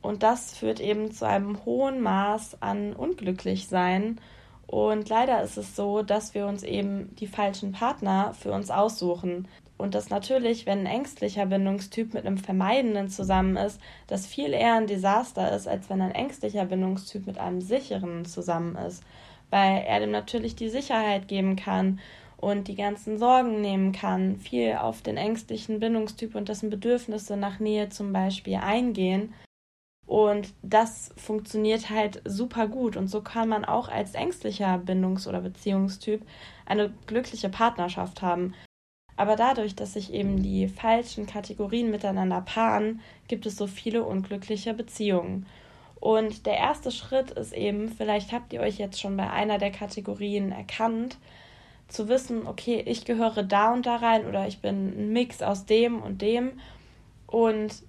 Und 0.00 0.22
das 0.22 0.56
führt 0.56 0.80
eben 0.80 1.10
zu 1.10 1.26
einem 1.26 1.64
hohen 1.64 2.00
Maß 2.00 2.62
an 2.62 2.92
Unglücklichsein. 2.94 4.20
Und 4.68 5.08
leider 5.08 5.42
ist 5.42 5.56
es 5.56 5.74
so, 5.74 6.02
dass 6.02 6.34
wir 6.34 6.46
uns 6.46 6.62
eben 6.62 7.16
die 7.16 7.26
falschen 7.26 7.72
Partner 7.72 8.34
für 8.38 8.52
uns 8.52 8.70
aussuchen. 8.70 9.48
Und 9.78 9.94
dass 9.94 10.10
natürlich, 10.10 10.66
wenn 10.66 10.80
ein 10.80 10.86
ängstlicher 10.86 11.46
Bindungstyp 11.46 12.12
mit 12.12 12.26
einem 12.26 12.36
vermeidenden 12.36 13.08
zusammen 13.08 13.56
ist, 13.56 13.80
das 14.08 14.26
viel 14.26 14.52
eher 14.52 14.74
ein 14.74 14.86
Desaster 14.86 15.52
ist, 15.56 15.66
als 15.66 15.88
wenn 15.88 16.02
ein 16.02 16.10
ängstlicher 16.10 16.66
Bindungstyp 16.66 17.26
mit 17.26 17.38
einem 17.38 17.62
sicheren 17.62 18.26
zusammen 18.26 18.76
ist. 18.76 19.02
Weil 19.48 19.84
er 19.86 20.00
dem 20.00 20.10
natürlich 20.10 20.54
die 20.54 20.68
Sicherheit 20.68 21.28
geben 21.28 21.56
kann 21.56 21.98
und 22.36 22.68
die 22.68 22.76
ganzen 22.76 23.18
Sorgen 23.18 23.62
nehmen 23.62 23.92
kann, 23.92 24.36
viel 24.36 24.74
auf 24.74 25.00
den 25.00 25.16
ängstlichen 25.16 25.80
Bindungstyp 25.80 26.34
und 26.34 26.50
dessen 26.50 26.68
Bedürfnisse 26.68 27.38
nach 27.38 27.58
Nähe 27.58 27.88
zum 27.88 28.12
Beispiel 28.12 28.56
eingehen. 28.56 29.32
Und 30.08 30.54
das 30.62 31.10
funktioniert 31.18 31.90
halt 31.90 32.22
super 32.24 32.66
gut. 32.66 32.96
Und 32.96 33.08
so 33.08 33.20
kann 33.20 33.46
man 33.46 33.66
auch 33.66 33.90
als 33.90 34.14
ängstlicher 34.14 34.78
Bindungs- 34.78 35.28
oder 35.28 35.42
Beziehungstyp 35.42 36.22
eine 36.64 36.90
glückliche 37.06 37.50
Partnerschaft 37.50 38.22
haben. 38.22 38.54
Aber 39.16 39.36
dadurch, 39.36 39.76
dass 39.76 39.92
sich 39.92 40.14
eben 40.14 40.42
die 40.42 40.66
falschen 40.66 41.26
Kategorien 41.26 41.90
miteinander 41.90 42.40
paaren, 42.40 43.00
gibt 43.28 43.44
es 43.44 43.56
so 43.56 43.66
viele 43.66 44.02
unglückliche 44.02 44.72
Beziehungen. 44.72 45.44
Und 46.00 46.46
der 46.46 46.56
erste 46.56 46.90
Schritt 46.90 47.32
ist 47.32 47.52
eben, 47.52 47.90
vielleicht 47.90 48.32
habt 48.32 48.54
ihr 48.54 48.60
euch 48.60 48.78
jetzt 48.78 48.98
schon 48.98 49.14
bei 49.14 49.28
einer 49.28 49.58
der 49.58 49.72
Kategorien 49.72 50.52
erkannt, 50.52 51.18
zu 51.88 52.08
wissen, 52.08 52.46
okay, 52.46 52.82
ich 52.86 53.04
gehöre 53.04 53.42
da 53.42 53.74
und 53.74 53.84
da 53.84 53.96
rein 53.96 54.24
oder 54.24 54.48
ich 54.48 54.60
bin 54.60 54.88
ein 54.88 55.12
Mix 55.12 55.42
aus 55.42 55.66
dem 55.66 56.00
und 56.00 56.22
dem. 56.22 56.52
Und 57.26 57.82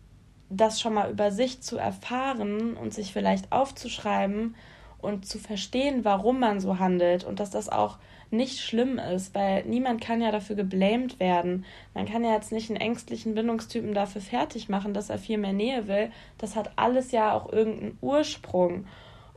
das 0.49 0.81
schon 0.81 0.93
mal 0.93 1.11
über 1.11 1.31
sich 1.31 1.61
zu 1.61 1.77
erfahren 1.77 2.75
und 2.75 2.93
sich 2.93 3.13
vielleicht 3.13 3.51
aufzuschreiben 3.51 4.55
und 5.01 5.25
zu 5.25 5.39
verstehen, 5.39 6.03
warum 6.03 6.39
man 6.39 6.59
so 6.59 6.79
handelt 6.79 7.23
und 7.23 7.39
dass 7.39 7.51
das 7.51 7.69
auch 7.69 7.97
nicht 8.31 8.59
schlimm 8.59 8.99
ist, 8.99 9.33
weil 9.33 9.63
niemand 9.65 10.01
kann 10.01 10.21
ja 10.21 10.31
dafür 10.31 10.55
geblämt 10.55 11.19
werden. 11.19 11.65
Man 11.93 12.05
kann 12.05 12.23
ja 12.23 12.33
jetzt 12.33 12.51
nicht 12.51 12.69
einen 12.69 12.79
ängstlichen 12.79 13.33
Bindungstypen 13.33 13.93
dafür 13.93 14.21
fertig 14.21 14.69
machen, 14.69 14.93
dass 14.93 15.09
er 15.09 15.17
viel 15.17 15.37
mehr 15.37 15.53
Nähe 15.53 15.87
will. 15.87 16.11
Das 16.37 16.55
hat 16.55 16.71
alles 16.75 17.11
ja 17.11 17.33
auch 17.33 17.51
irgendeinen 17.51 17.97
Ursprung. 18.01 18.85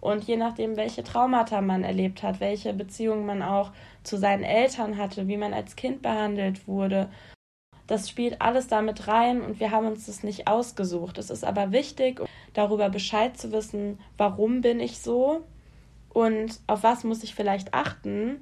Und 0.00 0.24
je 0.24 0.36
nachdem, 0.36 0.76
welche 0.76 1.04
Traumata 1.04 1.60
man 1.60 1.84
erlebt 1.84 2.22
hat, 2.22 2.40
welche 2.40 2.74
Beziehungen 2.74 3.24
man 3.24 3.40
auch 3.40 3.70
zu 4.02 4.18
seinen 4.18 4.42
Eltern 4.42 4.98
hatte, 4.98 5.28
wie 5.28 5.36
man 5.36 5.54
als 5.54 5.76
Kind 5.76 6.02
behandelt 6.02 6.66
wurde, 6.66 7.08
das 7.86 8.08
spielt 8.08 8.40
alles 8.40 8.68
damit 8.68 9.08
rein 9.08 9.40
und 9.42 9.60
wir 9.60 9.70
haben 9.70 9.86
uns 9.86 10.06
das 10.06 10.22
nicht 10.22 10.48
ausgesucht. 10.48 11.18
Es 11.18 11.30
ist 11.30 11.44
aber 11.44 11.72
wichtig, 11.72 12.20
darüber 12.54 12.88
Bescheid 12.88 13.36
zu 13.36 13.52
wissen, 13.52 13.98
warum 14.16 14.60
bin 14.60 14.80
ich 14.80 14.98
so 14.98 15.44
und 16.10 16.60
auf 16.66 16.82
was 16.82 17.04
muss 17.04 17.22
ich 17.22 17.34
vielleicht 17.34 17.74
achten, 17.74 18.40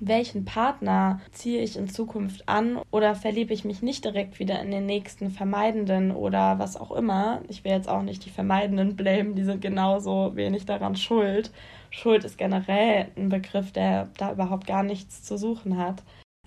welchen 0.00 0.44
Partner 0.44 1.20
ziehe 1.32 1.62
ich 1.62 1.76
in 1.76 1.88
Zukunft 1.88 2.48
an 2.48 2.78
oder 2.90 3.14
verliebe 3.14 3.54
ich 3.54 3.64
mich 3.64 3.82
nicht 3.82 4.04
direkt 4.04 4.38
wieder 4.38 4.60
in 4.60 4.70
den 4.70 4.86
nächsten 4.86 5.30
Vermeidenden 5.30 6.10
oder 6.10 6.58
was 6.58 6.76
auch 6.76 6.90
immer. 6.92 7.40
Ich 7.48 7.64
will 7.64 7.72
jetzt 7.72 7.88
auch 7.88 8.02
nicht 8.02 8.24
die 8.26 8.30
Vermeidenden 8.30 8.96
blamen, 8.96 9.34
die 9.34 9.44
sind 9.44 9.62
genauso 9.62 10.36
wenig 10.36 10.66
daran 10.66 10.96
schuld. 10.96 11.50
Schuld 11.90 12.24
ist 12.24 12.36
generell 12.36 13.08
ein 13.16 13.30
Begriff, 13.30 13.72
der 13.72 14.08
da 14.18 14.32
überhaupt 14.32 14.66
gar 14.66 14.82
nichts 14.82 15.22
zu 15.22 15.38
suchen 15.38 15.78
hat. 15.78 16.02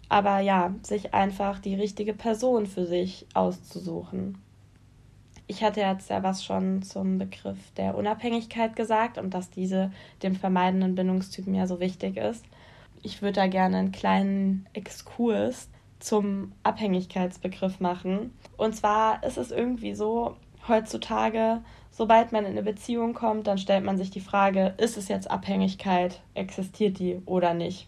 Aber 0.10 0.40
ja, 0.40 0.74
sich 0.82 1.14
einfach 1.14 1.60
die 1.60 1.76
richtige 1.76 2.14
Person 2.14 2.66
für 2.66 2.86
sich 2.86 3.28
auszusuchen. 3.34 4.38
Ich 5.48 5.64
hatte 5.64 5.82
jetzt 5.82 6.10
ja 6.10 6.22
was 6.24 6.44
schon 6.44 6.84
zum 6.84 7.18
Begriff 7.18 7.58
der 7.78 7.96
Unabhängigkeit 7.96 8.76
gesagt 8.76 9.18
und 9.18 9.34
dass 9.34 9.50
diese 9.50 9.92
dem 10.22 10.36
vermeidenden 10.36 10.96
Bindungstypen 10.96 11.56
ja 11.56 11.66
so 11.66 11.80
wichtig 11.80 12.18
ist 12.18 12.44
ich 13.02 13.22
würde 13.22 13.34
da 13.34 13.48
gerne 13.48 13.78
einen 13.78 13.92
kleinen 13.92 14.66
Exkurs 14.74 15.70
zum 16.00 16.54
Abhängigkeitsbegriff 16.64 17.80
machen. 17.80 18.34
Und 18.58 18.76
zwar 18.76 19.24
ist 19.24 19.38
es 19.38 19.52
irgendwie 19.52 19.96
so, 19.96 20.36
heutzutage, 20.68 21.62
sobald 21.92 22.32
man 22.32 22.46
in 22.46 22.52
eine 22.52 22.64
Beziehung 22.64 23.14
kommt, 23.14 23.48
dann 23.48 23.58
stellt 23.58 23.84
man 23.84 23.98
sich 23.98 24.12
die 24.12 24.20
Frage, 24.20 24.74
ist 24.78 24.98
es 24.98 25.08
jetzt 25.08 25.30
Abhängigkeit, 25.30 26.22
existiert 26.34 27.00
die 27.00 27.22
oder 27.26 27.54
nicht? 27.54 27.88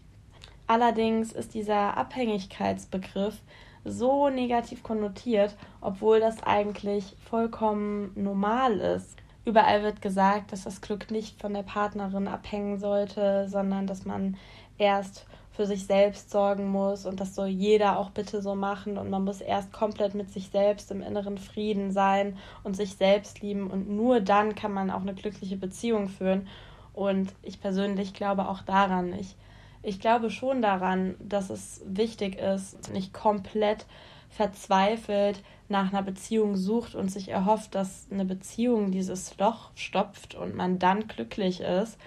Allerdings 0.71 1.33
ist 1.33 1.53
dieser 1.53 1.97
Abhängigkeitsbegriff 1.97 3.41
so 3.83 4.29
negativ 4.29 4.83
konnotiert, 4.83 5.57
obwohl 5.81 6.21
das 6.21 6.41
eigentlich 6.43 7.17
vollkommen 7.29 8.13
normal 8.15 8.79
ist. 8.79 9.17
Überall 9.43 9.83
wird 9.83 10.01
gesagt, 10.01 10.53
dass 10.53 10.63
das 10.63 10.79
Glück 10.79 11.11
nicht 11.11 11.41
von 11.41 11.53
der 11.53 11.63
Partnerin 11.63 12.29
abhängen 12.29 12.79
sollte, 12.79 13.49
sondern 13.49 13.85
dass 13.85 14.05
man 14.05 14.37
erst 14.77 15.25
für 15.51 15.65
sich 15.65 15.87
selbst 15.87 16.31
sorgen 16.31 16.69
muss 16.69 17.05
und 17.05 17.19
das 17.19 17.35
soll 17.35 17.47
jeder 17.47 17.99
auch 17.99 18.11
bitte 18.11 18.41
so 18.41 18.55
machen 18.55 18.97
und 18.97 19.09
man 19.09 19.25
muss 19.25 19.41
erst 19.41 19.73
komplett 19.73 20.15
mit 20.15 20.31
sich 20.31 20.51
selbst 20.51 20.89
im 20.89 21.01
inneren 21.01 21.37
Frieden 21.37 21.91
sein 21.91 22.37
und 22.63 22.77
sich 22.77 22.95
selbst 22.95 23.41
lieben 23.41 23.69
und 23.69 23.89
nur 23.89 24.21
dann 24.21 24.55
kann 24.55 24.71
man 24.71 24.89
auch 24.89 25.01
eine 25.01 25.15
glückliche 25.15 25.57
Beziehung 25.57 26.07
führen 26.07 26.47
und 26.93 27.33
ich 27.43 27.59
persönlich 27.59 28.13
glaube 28.13 28.47
auch 28.47 28.61
daran. 28.61 29.11
Ich, 29.11 29.35
ich 29.83 29.99
glaube 29.99 30.29
schon 30.29 30.61
daran, 30.61 31.15
dass 31.19 31.49
es 31.49 31.81
wichtig 31.85 32.37
ist, 32.37 32.91
nicht 32.91 33.13
komplett 33.13 33.85
verzweifelt 34.29 35.41
nach 35.69 35.91
einer 35.91 36.03
Beziehung 36.03 36.55
sucht 36.55 36.95
und 36.95 37.09
sich 37.09 37.29
erhofft, 37.29 37.75
dass 37.75 38.07
eine 38.11 38.25
Beziehung 38.25 38.91
dieses 38.91 39.37
Loch 39.37 39.71
stopft 39.75 40.35
und 40.35 40.55
man 40.55 40.79
dann 40.79 41.07
glücklich 41.07 41.61
ist 41.61 41.97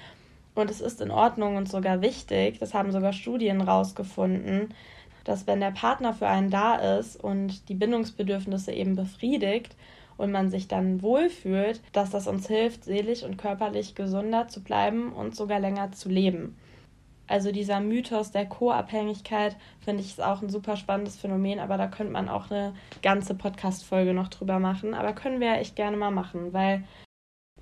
und 0.54 0.70
es 0.70 0.80
ist 0.80 1.00
in 1.00 1.10
Ordnung 1.10 1.56
und 1.56 1.68
sogar 1.68 2.00
wichtig, 2.00 2.58
das 2.58 2.74
haben 2.74 2.92
sogar 2.92 3.12
Studien 3.12 3.60
rausgefunden, 3.60 4.72
dass 5.24 5.46
wenn 5.46 5.60
der 5.60 5.70
Partner 5.70 6.12
für 6.12 6.28
einen 6.28 6.50
da 6.50 6.76
ist 6.98 7.16
und 7.16 7.68
die 7.68 7.74
Bindungsbedürfnisse 7.74 8.72
eben 8.72 8.94
befriedigt 8.94 9.74
und 10.16 10.30
man 10.30 10.50
sich 10.50 10.68
dann 10.68 11.02
wohlfühlt, 11.02 11.80
dass 11.92 12.10
das 12.10 12.28
uns 12.28 12.46
hilft, 12.46 12.84
seelisch 12.84 13.24
und 13.24 13.36
körperlich 13.36 13.94
gesunder 13.94 14.48
zu 14.48 14.62
bleiben 14.62 15.12
und 15.12 15.34
sogar 15.34 15.58
länger 15.58 15.92
zu 15.92 16.08
leben. 16.08 16.56
Also 17.26 17.52
dieser 17.52 17.80
Mythos 17.80 18.30
der 18.30 18.46
Co-Abhängigkeit 18.46 19.56
finde 19.80 20.02
ich 20.02 20.10
ist 20.10 20.22
auch 20.22 20.42
ein 20.42 20.50
super 20.50 20.76
spannendes 20.76 21.16
Phänomen, 21.16 21.58
aber 21.58 21.78
da 21.78 21.86
könnte 21.86 22.12
man 22.12 22.28
auch 22.28 22.50
eine 22.50 22.74
ganze 23.02 23.34
Podcast-Folge 23.34 24.12
noch 24.12 24.28
drüber 24.28 24.58
machen. 24.58 24.94
Aber 24.94 25.12
können 25.14 25.40
wir 25.40 25.48
ja 25.48 25.56
echt 25.56 25.76
gerne 25.76 25.96
mal 25.96 26.10
machen, 26.10 26.52
weil 26.52 26.84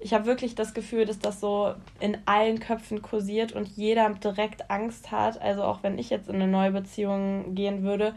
ich 0.01 0.13
habe 0.15 0.27
wirklich 0.27 0.57
das 0.57 0.75
Gefühl, 0.75 1.07
dass 1.07 1.21
das 1.21 1.41
so 1.41 1.75
in 2.01 2.19
allen 2.27 2.59
Köpfen 2.59 3.03
kursiert 3.03 3.53
und 3.53 3.69
jeder 3.69 4.11
direkt 4.11 4.69
Angst 4.69 5.13
hat. 5.13 5.41
Also 5.41 5.63
auch 5.63 5.85
wenn 5.85 5.99
ich 5.99 6.11
jetzt 6.11 6.29
in 6.29 6.37
eine 6.37 6.49
neue 6.49 6.73
Beziehung 6.73 7.55
gehen 7.55 7.85
würde, 7.85 8.15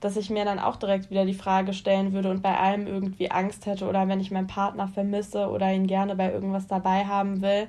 dass 0.00 0.16
ich 0.16 0.30
mir 0.30 0.46
dann 0.46 0.58
auch 0.58 0.76
direkt 0.76 1.10
wieder 1.10 1.26
die 1.26 1.34
Frage 1.34 1.74
stellen 1.74 2.14
würde 2.14 2.30
und 2.30 2.42
bei 2.42 2.56
allem 2.58 2.86
irgendwie 2.86 3.30
Angst 3.30 3.66
hätte 3.66 3.86
oder 3.86 4.08
wenn 4.08 4.20
ich 4.20 4.30
meinen 4.30 4.46
Partner 4.46 4.88
vermisse 4.88 5.48
oder 5.48 5.70
ihn 5.70 5.86
gerne 5.86 6.16
bei 6.16 6.32
irgendwas 6.32 6.66
dabei 6.66 7.04
haben 7.04 7.42
will, 7.42 7.68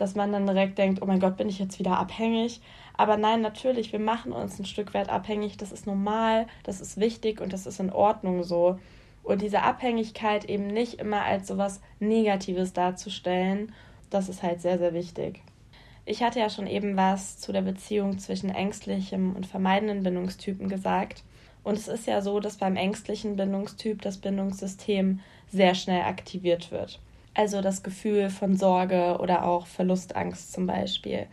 dass 0.00 0.14
man 0.14 0.32
dann 0.32 0.46
direkt 0.46 0.78
denkt, 0.78 1.02
oh 1.02 1.06
mein 1.06 1.20
Gott, 1.20 1.36
bin 1.36 1.48
ich 1.48 1.58
jetzt 1.58 1.78
wieder 1.78 1.98
abhängig. 1.98 2.60
Aber 2.96 3.16
nein, 3.16 3.40
natürlich, 3.40 3.92
wir 3.92 3.98
machen 3.98 4.32
uns 4.32 4.58
ein 4.58 4.64
Stück 4.64 4.94
weit 4.94 5.08
abhängig. 5.08 5.56
Das 5.56 5.72
ist 5.72 5.86
normal, 5.86 6.46
das 6.64 6.80
ist 6.80 6.98
wichtig 6.98 7.40
und 7.40 7.52
das 7.52 7.66
ist 7.66 7.80
in 7.80 7.90
Ordnung 7.90 8.42
so. 8.42 8.78
Und 9.22 9.42
diese 9.42 9.62
Abhängigkeit 9.62 10.46
eben 10.46 10.66
nicht 10.66 10.94
immer 10.94 11.22
als 11.22 11.48
sowas 11.48 11.80
Negatives 11.98 12.72
darzustellen, 12.72 13.72
das 14.08 14.28
ist 14.28 14.42
halt 14.42 14.60
sehr, 14.60 14.78
sehr 14.78 14.94
wichtig. 14.94 15.42
Ich 16.06 16.22
hatte 16.22 16.40
ja 16.40 16.50
schon 16.50 16.66
eben 16.66 16.96
was 16.96 17.38
zu 17.38 17.52
der 17.52 17.62
Beziehung 17.62 18.18
zwischen 18.18 18.50
ängstlichem 18.50 19.36
und 19.36 19.46
vermeidenden 19.46 20.02
Bindungstypen 20.02 20.68
gesagt. 20.68 21.22
Und 21.62 21.76
es 21.76 21.88
ist 21.88 22.06
ja 22.06 22.22
so, 22.22 22.40
dass 22.40 22.56
beim 22.56 22.76
ängstlichen 22.76 23.36
Bindungstyp 23.36 24.00
das 24.02 24.16
Bindungssystem 24.16 25.20
sehr 25.52 25.74
schnell 25.74 26.02
aktiviert 26.02 26.70
wird. 26.70 27.00
Also 27.34 27.60
das 27.60 27.82
Gefühl 27.82 28.30
von 28.30 28.56
Sorge 28.56 29.18
oder 29.20 29.44
auch 29.44 29.66
Verlustangst 29.66 30.52
zum 30.52 30.66
Beispiel. 30.66 31.26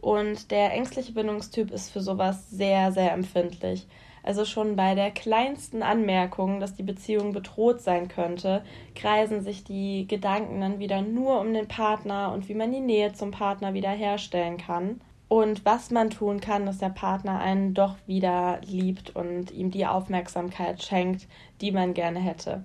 Und 0.00 0.50
der 0.50 0.72
ängstliche 0.72 1.12
Bindungstyp 1.12 1.70
ist 1.70 1.90
für 1.90 2.00
sowas 2.00 2.50
sehr, 2.50 2.92
sehr 2.92 3.12
empfindlich. 3.12 3.86
Also 4.22 4.46
schon 4.46 4.74
bei 4.74 4.94
der 4.94 5.10
kleinsten 5.10 5.82
Anmerkung, 5.82 6.58
dass 6.58 6.74
die 6.74 6.82
Beziehung 6.82 7.32
bedroht 7.32 7.82
sein 7.82 8.08
könnte, 8.08 8.62
kreisen 8.94 9.42
sich 9.42 9.64
die 9.64 10.06
Gedanken 10.08 10.60
dann 10.62 10.78
wieder 10.78 11.02
nur 11.02 11.40
um 11.40 11.52
den 11.52 11.68
Partner 11.68 12.32
und 12.32 12.48
wie 12.48 12.54
man 12.54 12.72
die 12.72 12.80
Nähe 12.80 13.12
zum 13.12 13.30
Partner 13.30 13.74
wiederherstellen 13.74 14.56
kann. 14.56 15.00
Und 15.28 15.64
was 15.64 15.90
man 15.90 16.10
tun 16.10 16.40
kann, 16.40 16.64
dass 16.64 16.78
der 16.78 16.90
Partner 16.90 17.40
einen 17.40 17.74
doch 17.74 17.96
wieder 18.06 18.60
liebt 18.62 19.14
und 19.14 19.50
ihm 19.50 19.70
die 19.70 19.86
Aufmerksamkeit 19.86 20.82
schenkt, 20.82 21.28
die 21.60 21.72
man 21.72 21.92
gerne 21.92 22.20
hätte. 22.20 22.64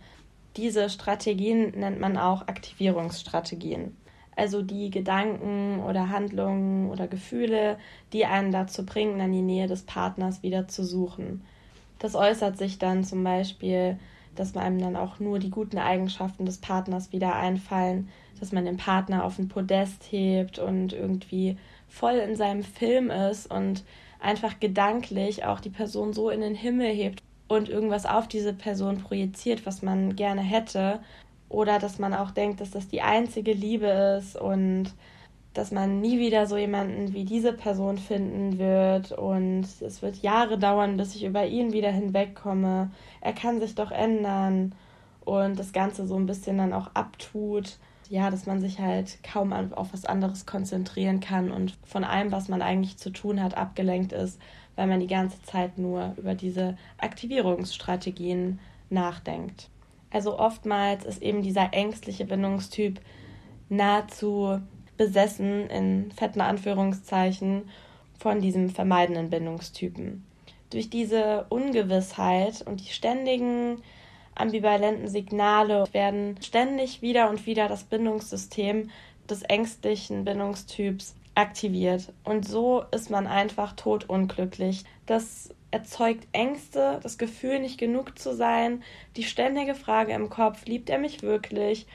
Diese 0.59 0.89
Strategien 0.89 1.71
nennt 1.79 2.01
man 2.01 2.17
auch 2.17 2.49
Aktivierungsstrategien. 2.49 3.95
Also 4.35 4.61
die 4.61 4.91
Gedanken 4.91 5.79
oder 5.79 6.09
Handlungen 6.09 6.89
oder 6.89 7.07
Gefühle, 7.07 7.77
die 8.11 8.25
einen 8.25 8.51
dazu 8.51 8.85
bringen, 8.85 9.21
an 9.21 9.31
die 9.31 9.41
Nähe 9.41 9.67
des 9.67 9.83
Partners 9.83 10.43
wieder 10.43 10.67
zu 10.67 10.83
suchen. 10.83 11.45
Das 11.97 12.13
äußert 12.13 12.57
sich 12.57 12.77
dann 12.77 13.05
zum 13.05 13.23
Beispiel, 13.23 13.99
dass 14.35 14.53
man 14.53 14.65
einem 14.65 14.79
dann 14.79 14.95
auch 14.97 15.21
nur 15.21 15.39
die 15.39 15.49
guten 15.49 15.77
Eigenschaften 15.77 16.45
des 16.45 16.57
Partners 16.57 17.13
wieder 17.13 17.37
einfallen, 17.37 18.09
dass 18.41 18.51
man 18.51 18.65
den 18.65 18.75
Partner 18.75 19.23
auf 19.23 19.37
den 19.37 19.47
Podest 19.47 20.11
hebt 20.11 20.59
und 20.59 20.91
irgendwie 20.91 21.55
voll 21.87 22.15
in 22.15 22.35
seinem 22.35 22.63
Film 22.63 23.11
ist 23.11 23.49
und 23.49 23.85
einfach 24.19 24.59
gedanklich 24.59 25.45
auch 25.45 25.61
die 25.61 25.69
Person 25.69 26.11
so 26.11 26.29
in 26.29 26.41
den 26.41 26.55
Himmel 26.55 26.91
hebt 26.91 27.23
und 27.49 27.67
irgendwas 27.67 28.05
auf 28.05 28.29
diese 28.29 28.53
Person 28.53 28.99
projiziert, 28.99 29.65
was 29.65 29.81
man 29.81 30.15
gerne 30.15 30.41
hätte 30.41 30.99
oder 31.49 31.79
dass 31.79 31.99
man 31.99 32.13
auch 32.13 32.31
denkt, 32.31 32.61
dass 32.61 32.71
das 32.71 32.87
die 32.87 33.01
einzige 33.01 33.51
Liebe 33.51 33.87
ist 33.87 34.37
und 34.37 34.93
dass 35.55 35.71
man 35.71 35.99
nie 35.99 36.19
wieder 36.19 36.45
so 36.45 36.57
jemanden 36.57 37.13
wie 37.13 37.25
diese 37.25 37.51
Person 37.51 37.97
finden 37.97 38.59
wird 38.59 39.11
und 39.11 39.65
es 39.81 40.01
wird 40.01 40.21
Jahre 40.21 40.59
dauern, 40.59 40.95
bis 40.95 41.15
ich 41.15 41.25
über 41.25 41.45
ihn 41.47 41.73
wieder 41.73 41.91
hinwegkomme. 41.91 42.91
Er 43.19 43.33
kann 43.33 43.59
sich 43.59 43.73
doch 43.73 43.91
ändern 43.91 44.75
und 45.25 45.57
das 45.57 45.73
Ganze 45.73 46.05
so 46.05 46.15
ein 46.15 46.27
bisschen 46.27 46.59
dann 46.59 46.71
auch 46.71 46.91
abtut. 46.93 47.77
Ja, 48.09 48.31
dass 48.31 48.47
man 48.47 48.59
sich 48.59 48.79
halt 48.79 49.19
kaum 49.23 49.53
auf 49.53 49.93
was 49.93 50.05
anderes 50.05 50.47
konzentrieren 50.47 51.19
kann 51.19 51.51
und 51.51 51.77
von 51.85 52.03
allem, 52.03 52.31
was 52.31 52.47
man 52.47 52.63
eigentlich 52.63 52.97
zu 52.97 53.11
tun 53.11 53.41
hat, 53.41 53.55
abgelenkt 53.55 54.13
ist, 54.13 54.39
weil 54.79 54.87
man 54.87 55.01
die 55.01 55.07
ganze 55.07 55.43
Zeit 55.43 55.77
nur 55.77 56.13
über 56.15 56.35
diese 56.35 56.77
Aktivierungsstrategien 56.99 58.59
nachdenkt. 58.89 59.67
Also 60.09 60.39
oftmals 60.39 61.03
ist 61.03 61.21
eben 61.21 61.41
dieser 61.41 61.73
ängstliche 61.73 62.23
Bindungstyp 62.23 63.01
nahezu 63.67 64.61
besessen, 64.95 65.69
in 65.69 66.13
fetten 66.13 66.39
Anführungszeichen, 66.39 67.63
von 68.17 68.39
diesem 68.39 68.69
vermeidenden 68.69 69.29
Bindungstypen. 69.29 70.25
Durch 70.69 70.89
diese 70.89 71.45
Ungewissheit 71.49 72.61
und 72.65 72.79
die 72.79 72.93
ständigen 72.93 73.81
ambivalenten 74.33 75.09
Signale 75.09 75.89
werden 75.91 76.37
ständig 76.41 77.01
wieder 77.01 77.29
und 77.29 77.45
wieder 77.45 77.67
das 77.67 77.83
Bindungssystem 77.83 78.91
des 79.29 79.41
ängstlichen 79.41 80.23
Bindungstyps 80.23 81.15
aktiviert. 81.39 82.11
Und 82.23 82.47
so 82.47 82.83
ist 82.91 83.09
man 83.09 83.25
einfach 83.25 83.73
totunglücklich. 83.73 84.83
Das 85.05 85.49
erzeugt 85.71 86.27
Ängste, 86.33 86.99
das 87.01 87.17
Gefühl, 87.17 87.59
nicht 87.59 87.77
genug 87.77 88.19
zu 88.19 88.35
sein, 88.35 88.83
die 89.15 89.23
ständige 89.23 89.75
Frage 89.75 90.13
im 90.13 90.29
Kopf, 90.29 90.65
liebt 90.65 90.89
er 90.89 90.97
mich 90.97 91.21
wirklich? 91.21 91.87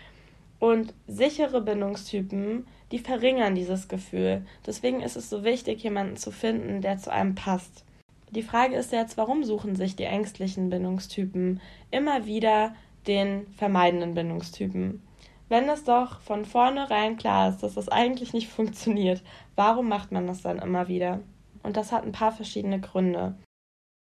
Und 0.60 0.94
sichere 1.06 1.60
Bindungstypen, 1.60 2.66
die 2.90 2.98
verringern 2.98 3.54
dieses 3.54 3.88
Gefühl. 3.88 4.46
Deswegen 4.66 5.02
ist 5.02 5.16
es 5.16 5.28
so 5.28 5.44
wichtig, 5.44 5.82
jemanden 5.82 6.16
zu 6.16 6.30
finden, 6.30 6.80
der 6.80 6.96
zu 6.96 7.12
einem 7.12 7.34
passt. 7.34 7.84
Die 8.30 8.42
Frage 8.42 8.76
ist 8.76 8.92
jetzt, 8.92 9.16
warum 9.16 9.44
suchen 9.44 9.76
sich 9.76 9.94
die 9.94 10.04
ängstlichen 10.04 10.70
Bindungstypen 10.70 11.60
immer 11.90 12.24
wieder 12.24 12.74
den 13.06 13.46
vermeidenden 13.58 14.14
Bindungstypen? 14.14 15.02
Wenn 15.48 15.68
es 15.68 15.84
doch 15.84 16.20
von 16.20 16.44
vornherein 16.44 17.16
klar 17.16 17.50
ist, 17.50 17.62
dass 17.62 17.74
das 17.74 17.88
eigentlich 17.88 18.32
nicht 18.32 18.48
funktioniert, 18.48 19.22
warum 19.56 19.88
macht 19.88 20.12
man 20.12 20.26
das 20.26 20.42
dann 20.42 20.58
immer 20.58 20.88
wieder? 20.88 21.20
Und 21.62 21.76
das 21.76 21.92
hat 21.92 22.04
ein 22.04 22.12
paar 22.12 22.32
verschiedene 22.32 22.80
Gründe. 22.80 23.36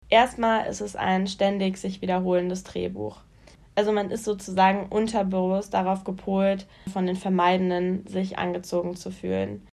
Erstmal 0.10 0.68
ist 0.68 0.82
es 0.82 0.96
ein 0.96 1.28
ständig 1.28 1.78
sich 1.78 2.02
wiederholendes 2.02 2.64
Drehbuch. 2.64 3.22
Also 3.76 3.94
man 3.94 4.12
ist 4.12 4.26
sozusagen 4.26 4.88
unterbewusst 4.90 5.74
darauf 5.74 6.04
gepolt, 6.04 6.68
von 6.92 7.06
den 7.06 7.16
Vermeidenden 7.16 8.06
sich 8.08 8.38
angezogen 8.38 8.96
zu 8.96 9.12
fühlen. 9.12 9.66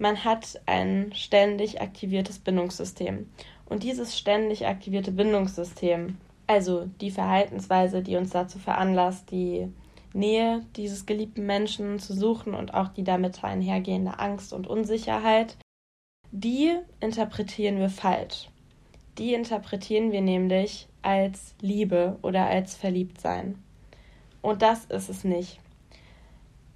Man 0.00 0.24
hat 0.24 0.60
ein 0.66 1.12
ständig 1.14 1.80
aktiviertes 1.80 2.38
Bindungssystem. 2.38 3.30
Und 3.66 3.82
dieses 3.82 4.16
ständig 4.16 4.66
aktivierte 4.66 5.12
Bindungssystem, 5.12 6.16
also 6.46 6.86
die 7.00 7.10
Verhaltensweise, 7.10 8.02
die 8.02 8.16
uns 8.16 8.30
dazu 8.30 8.58
veranlasst, 8.58 9.30
die 9.30 9.72
Nähe 10.14 10.64
dieses 10.76 11.06
geliebten 11.06 11.46
Menschen 11.46 11.98
zu 11.98 12.14
suchen 12.14 12.54
und 12.54 12.74
auch 12.74 12.88
die 12.88 13.04
damit 13.04 13.42
einhergehende 13.44 14.18
Angst 14.18 14.52
und 14.52 14.66
Unsicherheit, 14.66 15.56
die 16.30 16.76
interpretieren 17.00 17.78
wir 17.78 17.90
falsch 17.90 18.48
die 19.18 19.34
interpretieren 19.34 20.12
wir 20.12 20.20
nämlich 20.20 20.88
als 21.02 21.54
Liebe 21.60 22.18
oder 22.22 22.46
als 22.46 22.74
Verliebtsein. 22.74 23.62
Und 24.40 24.62
das 24.62 24.86
ist 24.86 25.08
es 25.08 25.24
nicht. 25.24 25.60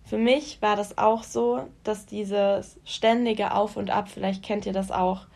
Für 0.04 0.18
mich 0.18 0.62
war 0.62 0.76
das 0.76 0.98
auch 0.98 1.24
so, 1.24 1.66
dass 1.82 2.06
dieses 2.06 2.78
ständige 2.84 3.52
Auf 3.54 3.76
und 3.76 3.90
Ab, 3.90 4.08
vielleicht 4.08 4.44
kennt 4.44 4.66
ihr 4.66 4.72
das 4.72 4.90
auch, 4.90 5.26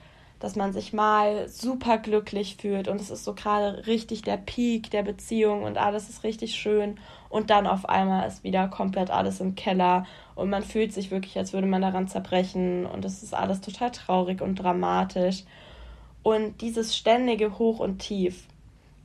dass 0.40 0.56
man 0.56 0.72
sich 0.72 0.92
mal 0.92 1.48
super 1.48 1.98
glücklich 1.98 2.56
fühlt 2.56 2.88
und 2.88 3.00
es 3.00 3.10
ist 3.10 3.24
so 3.24 3.34
gerade 3.34 3.86
richtig 3.86 4.22
der 4.22 4.36
Peak 4.36 4.90
der 4.90 5.02
Beziehung 5.02 5.62
und 5.62 5.78
alles 5.78 6.08
ist 6.08 6.24
richtig 6.24 6.56
schön 6.56 6.98
und 7.28 7.50
dann 7.50 7.66
auf 7.66 7.88
einmal 7.88 8.26
ist 8.26 8.42
wieder 8.42 8.66
komplett 8.66 9.10
alles 9.10 9.40
im 9.40 9.54
Keller 9.54 10.06
und 10.34 10.50
man 10.50 10.64
fühlt 10.64 10.92
sich 10.92 11.10
wirklich, 11.12 11.38
als 11.38 11.52
würde 11.52 11.68
man 11.68 11.82
daran 11.82 12.08
zerbrechen 12.08 12.86
und 12.86 13.04
es 13.04 13.22
ist 13.22 13.34
alles 13.34 13.60
total 13.60 13.92
traurig 13.92 14.40
und 14.40 14.56
dramatisch 14.56 15.44
und 16.22 16.60
dieses 16.60 16.96
ständige 16.96 17.58
Hoch 17.58 17.78
und 17.78 17.98
Tief, 17.98 18.44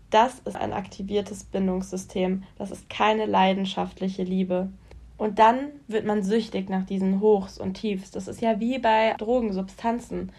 das 0.09 0.39
ist 0.45 0.55
ein 0.55 0.73
aktiviertes 0.73 1.43
Bindungssystem. 1.43 2.43
Das 2.57 2.71
ist 2.71 2.89
keine 2.89 3.25
leidenschaftliche 3.25 4.23
Liebe. 4.23 4.69
Und 5.17 5.39
dann 5.39 5.71
wird 5.87 6.05
man 6.05 6.23
süchtig 6.23 6.69
nach 6.69 6.85
diesen 6.85 7.21
Hochs 7.21 7.57
und 7.57 7.75
Tiefs. 7.75 8.11
Das 8.11 8.27
ist 8.27 8.41
ja 8.41 8.59
wie 8.59 8.79
bei 8.79 9.13
Drogensubstanzen. 9.17 10.31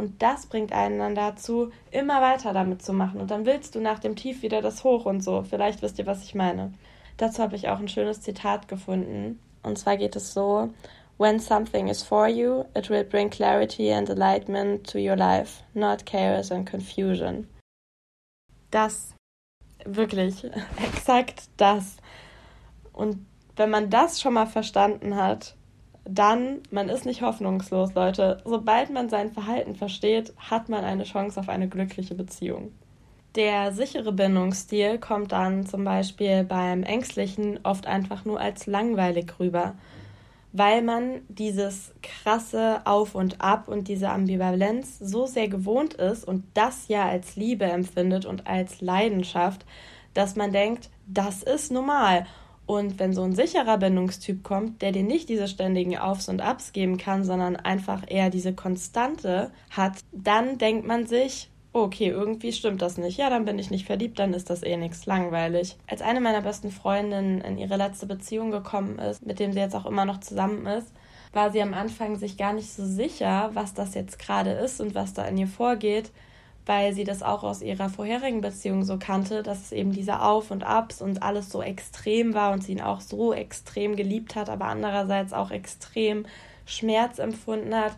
Und 0.00 0.22
das 0.22 0.46
bringt 0.46 0.72
einen 0.72 0.98
dann 0.98 1.14
dazu, 1.14 1.72
immer 1.90 2.22
weiter 2.22 2.54
damit 2.54 2.80
zu 2.80 2.94
machen. 2.94 3.20
Und 3.20 3.30
dann 3.30 3.44
willst 3.44 3.74
du 3.74 3.80
nach 3.80 3.98
dem 3.98 4.16
Tief 4.16 4.40
wieder 4.40 4.62
das 4.62 4.82
Hoch 4.82 5.04
und 5.04 5.20
so. 5.20 5.42
Vielleicht 5.42 5.82
wisst 5.82 5.98
ihr, 5.98 6.06
was 6.06 6.24
ich 6.24 6.34
meine. 6.34 6.72
Dazu 7.18 7.42
habe 7.42 7.54
ich 7.54 7.68
auch 7.68 7.78
ein 7.78 7.88
schönes 7.88 8.22
Zitat 8.22 8.66
gefunden. 8.66 9.38
Und 9.62 9.78
zwar 9.78 9.98
geht 9.98 10.16
es 10.16 10.32
so: 10.32 10.70
When 11.18 11.38
something 11.38 11.88
is 11.88 12.02
for 12.02 12.26
you, 12.26 12.64
it 12.74 12.88
will 12.88 13.04
bring 13.04 13.28
clarity 13.28 13.92
and 13.92 14.08
enlightenment 14.08 14.90
to 14.90 14.96
your 14.96 15.16
life, 15.16 15.62
not 15.74 16.06
chaos 16.06 16.50
and 16.50 16.66
confusion. 16.66 17.46
Das, 18.70 19.14
wirklich, 19.84 20.44
exakt 20.82 21.50
das. 21.58 21.98
Und 22.94 23.26
wenn 23.56 23.68
man 23.68 23.90
das 23.90 24.18
schon 24.18 24.32
mal 24.32 24.46
verstanden 24.46 25.14
hat, 25.16 25.56
dann, 26.04 26.60
man 26.70 26.88
ist 26.88 27.06
nicht 27.06 27.22
hoffnungslos, 27.22 27.94
Leute. 27.94 28.38
Sobald 28.44 28.90
man 28.90 29.08
sein 29.08 29.30
Verhalten 29.30 29.74
versteht, 29.74 30.32
hat 30.38 30.68
man 30.68 30.84
eine 30.84 31.04
Chance 31.04 31.38
auf 31.38 31.48
eine 31.48 31.68
glückliche 31.68 32.14
Beziehung. 32.14 32.72
Der 33.36 33.72
sichere 33.72 34.12
Bindungsstil 34.12 34.98
kommt 34.98 35.32
dann 35.32 35.66
zum 35.66 35.84
Beispiel 35.84 36.42
beim 36.44 36.82
Ängstlichen 36.82 37.60
oft 37.62 37.86
einfach 37.86 38.24
nur 38.24 38.40
als 38.40 38.66
langweilig 38.66 39.32
rüber 39.38 39.74
weil 40.52 40.82
man 40.82 41.22
dieses 41.28 41.92
krasse 42.02 42.80
Auf 42.84 43.14
und 43.14 43.40
Ab 43.40 43.68
und 43.68 43.88
diese 43.88 44.10
Ambivalenz 44.10 44.98
so 44.98 45.26
sehr 45.26 45.48
gewohnt 45.48 45.94
ist 45.94 46.26
und 46.26 46.44
das 46.54 46.88
ja 46.88 47.08
als 47.08 47.36
Liebe 47.36 47.64
empfindet 47.64 48.26
und 48.26 48.46
als 48.46 48.80
Leidenschaft, 48.80 49.64
dass 50.14 50.34
man 50.34 50.52
denkt, 50.52 50.90
das 51.06 51.42
ist 51.42 51.70
normal. 51.70 52.26
Und 52.70 53.00
wenn 53.00 53.12
so 53.12 53.24
ein 53.24 53.34
sicherer 53.34 53.78
Bindungstyp 53.78 54.44
kommt, 54.44 54.80
der 54.80 54.92
dir 54.92 55.02
nicht 55.02 55.28
diese 55.28 55.48
ständigen 55.48 55.98
Aufs 55.98 56.28
und 56.28 56.40
Abs 56.40 56.72
geben 56.72 56.98
kann, 56.98 57.24
sondern 57.24 57.56
einfach 57.56 58.04
eher 58.06 58.30
diese 58.30 58.54
Konstante 58.54 59.50
hat, 59.70 59.98
dann 60.12 60.56
denkt 60.56 60.86
man 60.86 61.04
sich, 61.04 61.50
okay, 61.72 62.10
irgendwie 62.10 62.52
stimmt 62.52 62.80
das 62.80 62.96
nicht. 62.96 63.18
Ja, 63.18 63.28
dann 63.28 63.44
bin 63.44 63.58
ich 63.58 63.72
nicht 63.72 63.86
verliebt, 63.86 64.20
dann 64.20 64.34
ist 64.34 64.50
das 64.50 64.62
eh 64.62 64.76
nichts 64.76 65.04
langweilig. 65.04 65.78
Als 65.88 66.00
eine 66.00 66.20
meiner 66.20 66.42
besten 66.42 66.70
Freundinnen 66.70 67.40
in 67.40 67.58
ihre 67.58 67.76
letzte 67.76 68.06
Beziehung 68.06 68.52
gekommen 68.52 69.00
ist, 69.00 69.26
mit 69.26 69.40
dem 69.40 69.52
sie 69.52 69.58
jetzt 69.58 69.74
auch 69.74 69.86
immer 69.86 70.04
noch 70.04 70.20
zusammen 70.20 70.64
ist, 70.66 70.92
war 71.32 71.50
sie 71.50 71.62
am 71.62 71.74
Anfang 71.74 72.18
sich 72.18 72.36
gar 72.36 72.52
nicht 72.52 72.72
so 72.72 72.86
sicher, 72.86 73.50
was 73.52 73.74
das 73.74 73.94
jetzt 73.94 74.20
gerade 74.20 74.52
ist 74.52 74.80
und 74.80 74.94
was 74.94 75.12
da 75.12 75.24
in 75.24 75.38
ihr 75.38 75.48
vorgeht, 75.48 76.12
weil 76.70 76.92
sie 76.92 77.02
das 77.02 77.24
auch 77.24 77.42
aus 77.42 77.62
ihrer 77.62 77.88
vorherigen 77.88 78.42
Beziehung 78.42 78.84
so 78.84 78.96
kannte, 78.96 79.42
dass 79.42 79.60
es 79.60 79.72
eben 79.72 79.90
diese 79.90 80.20
Auf 80.20 80.52
und 80.52 80.62
Abs 80.62 81.02
und 81.02 81.20
alles 81.20 81.50
so 81.50 81.62
extrem 81.62 82.32
war 82.32 82.52
und 82.52 82.62
sie 82.62 82.70
ihn 82.70 82.80
auch 82.80 83.00
so 83.00 83.32
extrem 83.32 83.96
geliebt 83.96 84.36
hat, 84.36 84.48
aber 84.48 84.66
andererseits 84.66 85.32
auch 85.32 85.50
extrem 85.50 86.26
Schmerz 86.66 87.18
empfunden 87.18 87.74
hat, 87.74 87.94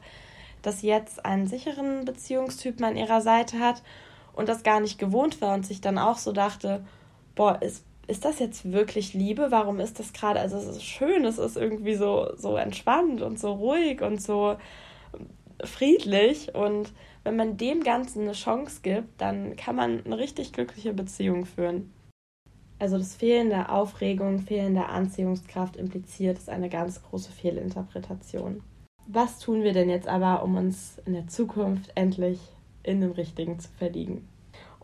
dass 0.62 0.80
sie 0.80 0.86
jetzt 0.86 1.26
einen 1.26 1.48
sicheren 1.48 2.06
Beziehungstypen 2.06 2.82
an 2.82 2.96
ihrer 2.96 3.20
Seite 3.20 3.58
hat 3.58 3.82
und 4.32 4.48
das 4.48 4.62
gar 4.62 4.80
nicht 4.80 4.98
gewohnt 4.98 5.42
war 5.42 5.52
und 5.52 5.66
sich 5.66 5.82
dann 5.82 5.98
auch 5.98 6.16
so 6.16 6.32
dachte, 6.32 6.82
boah, 7.34 7.60
ist, 7.60 7.84
ist 8.06 8.24
das 8.24 8.38
jetzt 8.38 8.72
wirklich 8.72 9.12
Liebe? 9.12 9.48
Warum 9.50 9.80
ist 9.80 9.98
das 9.98 10.14
gerade, 10.14 10.40
also 10.40 10.56
es 10.56 10.64
ist 10.64 10.82
schön, 10.82 11.26
es 11.26 11.36
ist 11.36 11.58
irgendwie 11.58 11.94
so, 11.94 12.30
so 12.38 12.56
entspannt 12.56 13.20
und 13.20 13.38
so 13.38 13.52
ruhig 13.52 14.00
und 14.00 14.22
so 14.22 14.56
friedlich 15.62 16.54
und 16.54 16.90
wenn 17.24 17.36
man 17.36 17.56
dem 17.56 17.82
Ganzen 17.82 18.22
eine 18.22 18.32
Chance 18.32 18.80
gibt, 18.82 19.20
dann 19.20 19.56
kann 19.56 19.76
man 19.76 20.04
eine 20.04 20.18
richtig 20.18 20.52
glückliche 20.52 20.92
Beziehung 20.92 21.44
führen. 21.44 21.92
Also 22.78 22.98
das 22.98 23.14
Fehlen 23.14 23.50
der 23.50 23.72
Aufregung, 23.72 24.40
Fehlen 24.40 24.74
der 24.74 24.88
Anziehungskraft 24.88 25.76
impliziert 25.76 26.36
ist 26.36 26.48
eine 26.48 26.68
ganz 26.68 27.00
große 27.02 27.30
Fehlinterpretation. 27.30 28.62
Was 29.06 29.38
tun 29.38 29.62
wir 29.62 29.72
denn 29.72 29.88
jetzt 29.88 30.08
aber, 30.08 30.42
um 30.42 30.56
uns 30.56 31.00
in 31.06 31.12
der 31.12 31.28
Zukunft 31.28 31.92
endlich 31.94 32.40
in 32.82 33.00
den 33.00 33.12
Richtigen 33.12 33.60
zu 33.60 33.68
verlieben? 33.78 34.28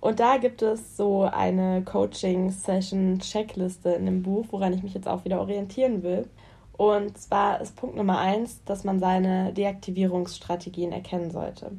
Und 0.00 0.20
da 0.20 0.36
gibt 0.36 0.62
es 0.62 0.96
so 0.96 1.22
eine 1.22 1.82
Coaching-Session-Checkliste 1.82 3.90
in 3.90 4.06
dem 4.06 4.22
Buch, 4.22 4.46
woran 4.50 4.72
ich 4.72 4.84
mich 4.84 4.94
jetzt 4.94 5.08
auch 5.08 5.24
wieder 5.24 5.40
orientieren 5.40 6.04
will. 6.04 6.28
Und 6.76 7.18
zwar 7.18 7.60
ist 7.60 7.74
Punkt 7.74 7.96
Nummer 7.96 8.18
eins, 8.18 8.62
dass 8.64 8.84
man 8.84 9.00
seine 9.00 9.52
Deaktivierungsstrategien 9.52 10.92
erkennen 10.92 11.32
sollte. 11.32 11.72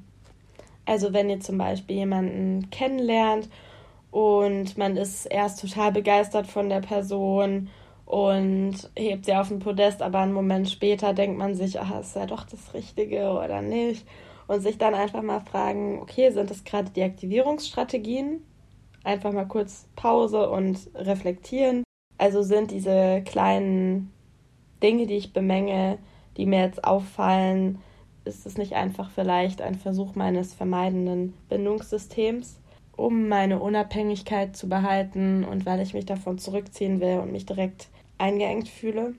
Also 0.86 1.13
wenn 1.13 1.30
ihr 1.30 1.39
zum 1.39 1.58
Beispiel 1.58 1.98
jemanden 1.98 2.70
kennenlernt 2.72 3.50
und 4.12 4.78
man 4.78 4.98
ist 4.98 5.26
erst 5.26 5.62
total 5.62 5.92
begeistert 5.92 6.48
von 6.48 6.70
der 6.70 6.82
Person 6.82 7.70
und 8.06 8.89
hebt 8.98 9.26
sie 9.26 9.36
auf 9.36 9.50
den 9.50 9.60
Podest, 9.60 10.02
aber 10.02 10.20
einen 10.20 10.34
Moment 10.34 10.70
später 10.70 11.13
denkt 11.13 11.38
man 11.38 11.54
sich, 11.54 11.80
ach, 11.80 12.00
ist 12.00 12.15
ja 12.15 12.26
doch 12.26 12.44
das 12.44 12.74
Richtige 12.74 13.32
oder 13.32 13.62
nicht. 13.62 14.08
Und 14.48 14.62
sich 14.62 14.80
dann 14.80 14.96
einfach 14.96 15.22
mal 15.22 15.42
fragen, 15.42 16.00
okay, 16.02 16.32
sind 16.32 16.50
das 16.50 16.63
gerade 16.63 16.89
die 16.89 17.04
Aktivierungsstrategien? 17.04 18.44
Einfach 19.04 19.32
mal 19.32 19.46
kurz 19.46 19.88
Pause 19.96 20.50
und 20.50 20.89
reflektieren. 20.96 21.84
Also 22.18 22.42
sind 22.42 22.72
diese 22.72 23.22
kleinen 23.26 24.12
Dinge, 24.82 25.06
die 25.06 25.18
ich 25.18 25.32
bemenge, 25.32 26.00
die 26.36 26.48
mir 26.48 26.62
jetzt 26.62 26.84
auffallen, 26.84 27.80
ist 28.25 28.45
es 28.45 28.58
nicht 28.58 28.73
einfach 28.73 29.10
vielleicht 29.10 29.62
ein 29.62 29.75
Versuch 29.75 30.15
meines 30.15 30.53
vermeidenden 30.53 31.34
Bindungssystems, 31.49 32.60
um 32.95 33.27
meine 33.27 33.60
Unabhängigkeit 33.60 34.55
zu 34.55 34.67
behalten 34.67 35.43
und 35.43 35.65
weil 35.65 35.79
ich 35.79 35.93
mich 35.93 36.05
davon 36.05 36.38
zurückziehen 36.38 36.99
will 36.99 37.19
und 37.19 37.32
mich 37.32 37.45
direkt 37.45 37.88
eingeengt 38.17 38.67
fühle? 38.67 39.15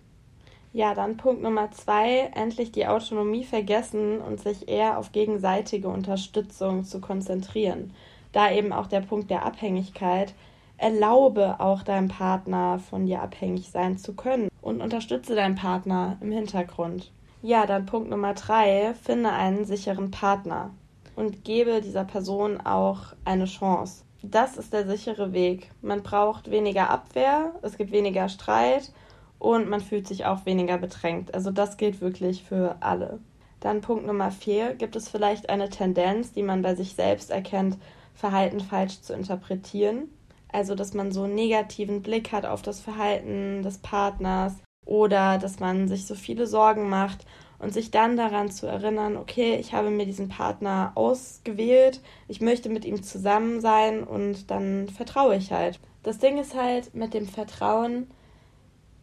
Ja, 0.72 0.94
dann 0.94 1.16
Punkt 1.16 1.42
Nummer 1.42 1.72
zwei, 1.72 2.30
endlich 2.34 2.70
die 2.70 2.86
Autonomie 2.86 3.44
vergessen 3.44 4.20
und 4.20 4.40
sich 4.40 4.68
eher 4.68 4.98
auf 4.98 5.10
gegenseitige 5.10 5.88
Unterstützung 5.88 6.84
zu 6.84 7.00
konzentrieren. 7.00 7.92
Da 8.32 8.52
eben 8.52 8.72
auch 8.72 8.86
der 8.86 9.00
Punkt 9.00 9.30
der 9.30 9.44
Abhängigkeit. 9.44 10.34
Erlaube 10.76 11.60
auch 11.60 11.82
deinem 11.82 12.08
Partner 12.08 12.78
von 12.78 13.04
dir 13.04 13.20
abhängig 13.20 13.70
sein 13.70 13.98
zu 13.98 14.14
können 14.14 14.48
und 14.62 14.80
unterstütze 14.80 15.34
deinen 15.34 15.56
Partner 15.56 16.16
im 16.22 16.32
Hintergrund. 16.32 17.10
Ja, 17.42 17.64
dann 17.64 17.86
Punkt 17.86 18.10
Nummer 18.10 18.34
drei, 18.34 18.92
finde 19.02 19.30
einen 19.30 19.64
sicheren 19.64 20.10
Partner 20.10 20.74
und 21.16 21.42
gebe 21.42 21.80
dieser 21.80 22.04
Person 22.04 22.60
auch 22.60 23.14
eine 23.24 23.46
Chance. 23.46 24.04
Das 24.22 24.58
ist 24.58 24.74
der 24.74 24.86
sichere 24.86 25.32
Weg. 25.32 25.70
Man 25.80 26.02
braucht 26.02 26.50
weniger 26.50 26.90
Abwehr, 26.90 27.54
es 27.62 27.78
gibt 27.78 27.92
weniger 27.92 28.28
Streit 28.28 28.92
und 29.38 29.70
man 29.70 29.80
fühlt 29.80 30.06
sich 30.06 30.26
auch 30.26 30.44
weniger 30.44 30.76
bedrängt. 30.76 31.32
Also 31.32 31.50
das 31.50 31.78
gilt 31.78 32.02
wirklich 32.02 32.42
für 32.42 32.76
alle. 32.80 33.20
Dann 33.60 33.80
Punkt 33.80 34.06
Nummer 34.06 34.30
vier, 34.30 34.74
gibt 34.74 34.94
es 34.94 35.08
vielleicht 35.08 35.48
eine 35.48 35.70
Tendenz, 35.70 36.32
die 36.32 36.42
man 36.42 36.60
bei 36.60 36.74
sich 36.74 36.94
selbst 36.94 37.30
erkennt, 37.30 37.78
Verhalten 38.14 38.60
falsch 38.60 39.00
zu 39.00 39.14
interpretieren. 39.14 40.10
Also 40.52 40.74
dass 40.74 40.92
man 40.92 41.10
so 41.10 41.22
einen 41.22 41.36
negativen 41.36 42.02
Blick 42.02 42.32
hat 42.32 42.44
auf 42.44 42.60
das 42.60 42.80
Verhalten 42.80 43.62
des 43.62 43.78
Partners 43.78 44.56
oder 44.90 45.38
dass 45.38 45.60
man 45.60 45.86
sich 45.86 46.04
so 46.04 46.16
viele 46.16 46.48
Sorgen 46.48 46.88
macht 46.88 47.24
und 47.60 47.72
sich 47.72 47.92
dann 47.92 48.16
daran 48.16 48.50
zu 48.50 48.66
erinnern, 48.66 49.16
okay, 49.16 49.54
ich 49.54 49.72
habe 49.72 49.88
mir 49.88 50.04
diesen 50.04 50.28
Partner 50.28 50.90
ausgewählt, 50.96 52.00
ich 52.26 52.40
möchte 52.40 52.68
mit 52.68 52.84
ihm 52.84 53.00
zusammen 53.00 53.60
sein 53.60 54.02
und 54.02 54.50
dann 54.50 54.88
vertraue 54.88 55.36
ich 55.36 55.52
halt. 55.52 55.78
Das 56.02 56.18
Ding 56.18 56.38
ist 56.38 56.56
halt 56.56 56.92
mit 56.92 57.14
dem 57.14 57.28
Vertrauen, 57.28 58.10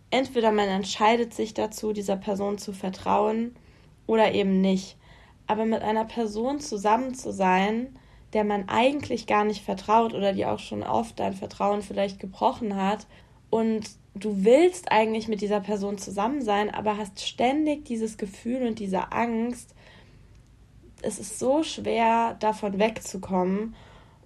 entweder 0.10 0.52
man 0.52 0.68
entscheidet 0.68 1.34
sich 1.34 1.54
dazu, 1.54 1.94
dieser 1.94 2.18
Person 2.18 2.58
zu 2.58 2.74
vertrauen 2.74 3.56
oder 4.08 4.34
eben 4.34 4.60
nicht. 4.60 4.98
Aber 5.48 5.64
mit 5.64 5.84
einer 5.84 6.04
Person 6.04 6.60
zusammen 6.60 7.16
zu 7.16 7.32
sein, 7.32 7.98
der 8.34 8.44
man 8.44 8.68
eigentlich 8.68 9.26
gar 9.26 9.46
nicht 9.46 9.64
vertraut 9.64 10.14
oder 10.14 10.34
die 10.34 10.46
auch 10.46 10.60
schon 10.60 10.84
oft 10.84 11.18
dein 11.18 11.34
Vertrauen 11.34 11.82
vielleicht 11.82 12.20
gebrochen 12.20 12.76
hat 12.76 13.08
und 13.50 13.88
du 14.24 14.44
willst 14.44 14.92
eigentlich 14.92 15.28
mit 15.28 15.42
dieser 15.42 15.60
Person 15.60 15.98
zusammen 15.98 16.42
sein, 16.42 16.74
aber 16.74 16.98
hast 16.98 17.26
ständig 17.26 17.86
dieses 17.86 18.18
Gefühl 18.18 18.66
und 18.68 18.80
diese 18.80 19.12
Angst. 19.12 19.74
Es 21.02 21.20
ist 21.20 21.40
so 21.40 21.64
schwer, 21.64 22.36
davon 22.40 22.80
wegzukommen. 22.80 23.76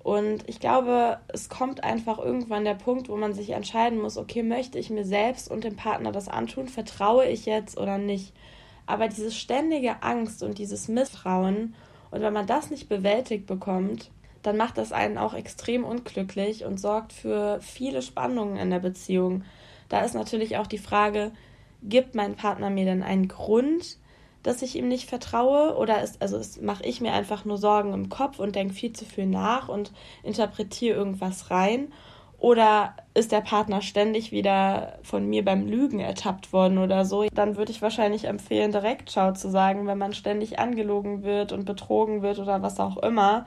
Und 0.03 0.47
ich 0.47 0.59
glaube, 0.59 1.19
es 1.27 1.49
kommt 1.49 1.83
einfach 1.83 2.17
irgendwann 2.17 2.65
der 2.65 2.73
Punkt, 2.75 3.07
wo 3.07 3.15
man 3.17 3.33
sich 3.33 3.51
entscheiden 3.51 4.01
muss, 4.01 4.17
okay, 4.17 4.41
möchte 4.41 4.79
ich 4.79 4.89
mir 4.89 5.05
selbst 5.05 5.49
und 5.49 5.63
dem 5.63 5.75
Partner 5.75 6.11
das 6.11 6.27
antun? 6.27 6.67
Vertraue 6.67 7.27
ich 7.27 7.45
jetzt 7.45 7.77
oder 7.77 7.97
nicht? 7.97 8.33
Aber 8.87 9.07
diese 9.07 9.31
ständige 9.31 10.01
Angst 10.01 10.41
und 10.41 10.57
dieses 10.57 10.87
Misstrauen, 10.87 11.75
und 12.09 12.21
wenn 12.21 12.33
man 12.33 12.45
das 12.45 12.69
nicht 12.69 12.89
bewältigt 12.89 13.47
bekommt, 13.47 14.11
dann 14.43 14.57
macht 14.57 14.77
das 14.77 14.91
einen 14.91 15.17
auch 15.17 15.33
extrem 15.33 15.83
unglücklich 15.83 16.65
und 16.65 16.79
sorgt 16.79 17.13
für 17.13 17.59
viele 17.61 18.01
Spannungen 18.01 18.57
in 18.57 18.69
der 18.69 18.79
Beziehung. 18.79 19.43
Da 19.91 19.99
ist 20.05 20.15
natürlich 20.15 20.55
auch 20.55 20.67
die 20.67 20.77
Frage, 20.77 21.33
gibt 21.83 22.15
mein 22.15 22.35
Partner 22.35 22.69
mir 22.69 22.85
denn 22.85 23.03
einen 23.03 23.27
Grund, 23.27 23.97
dass 24.41 24.61
ich 24.61 24.77
ihm 24.77 24.87
nicht 24.87 25.09
vertraue? 25.09 25.75
Oder 25.75 26.01
ist, 26.01 26.21
also 26.21 26.39
mache 26.61 26.85
ich 26.85 27.01
mir 27.01 27.11
einfach 27.11 27.43
nur 27.43 27.57
Sorgen 27.57 27.93
im 27.93 28.07
Kopf 28.07 28.39
und 28.39 28.55
denke 28.55 28.73
viel 28.73 28.93
zu 28.93 29.03
viel 29.03 29.25
nach 29.25 29.67
und 29.67 29.91
interpretiere 30.23 30.95
irgendwas 30.95 31.51
rein? 31.51 31.91
Oder 32.39 32.95
ist 33.15 33.33
der 33.33 33.41
Partner 33.41 33.81
ständig 33.81 34.31
wieder 34.31 34.97
von 35.03 35.27
mir 35.27 35.43
beim 35.43 35.67
Lügen 35.67 35.99
ertappt 35.99 36.53
worden 36.53 36.77
oder 36.77 37.03
so? 37.03 37.25
Dann 37.33 37.57
würde 37.57 37.73
ich 37.73 37.81
wahrscheinlich 37.81 38.23
empfehlen, 38.23 38.71
direkt 38.71 39.11
Schau 39.11 39.33
zu 39.33 39.49
sagen, 39.49 39.87
wenn 39.87 39.97
man 39.97 40.13
ständig 40.13 40.57
angelogen 40.57 41.23
wird 41.23 41.51
und 41.51 41.65
betrogen 41.65 42.21
wird 42.21 42.39
oder 42.39 42.61
was 42.61 42.79
auch 42.79 42.95
immer 42.95 43.45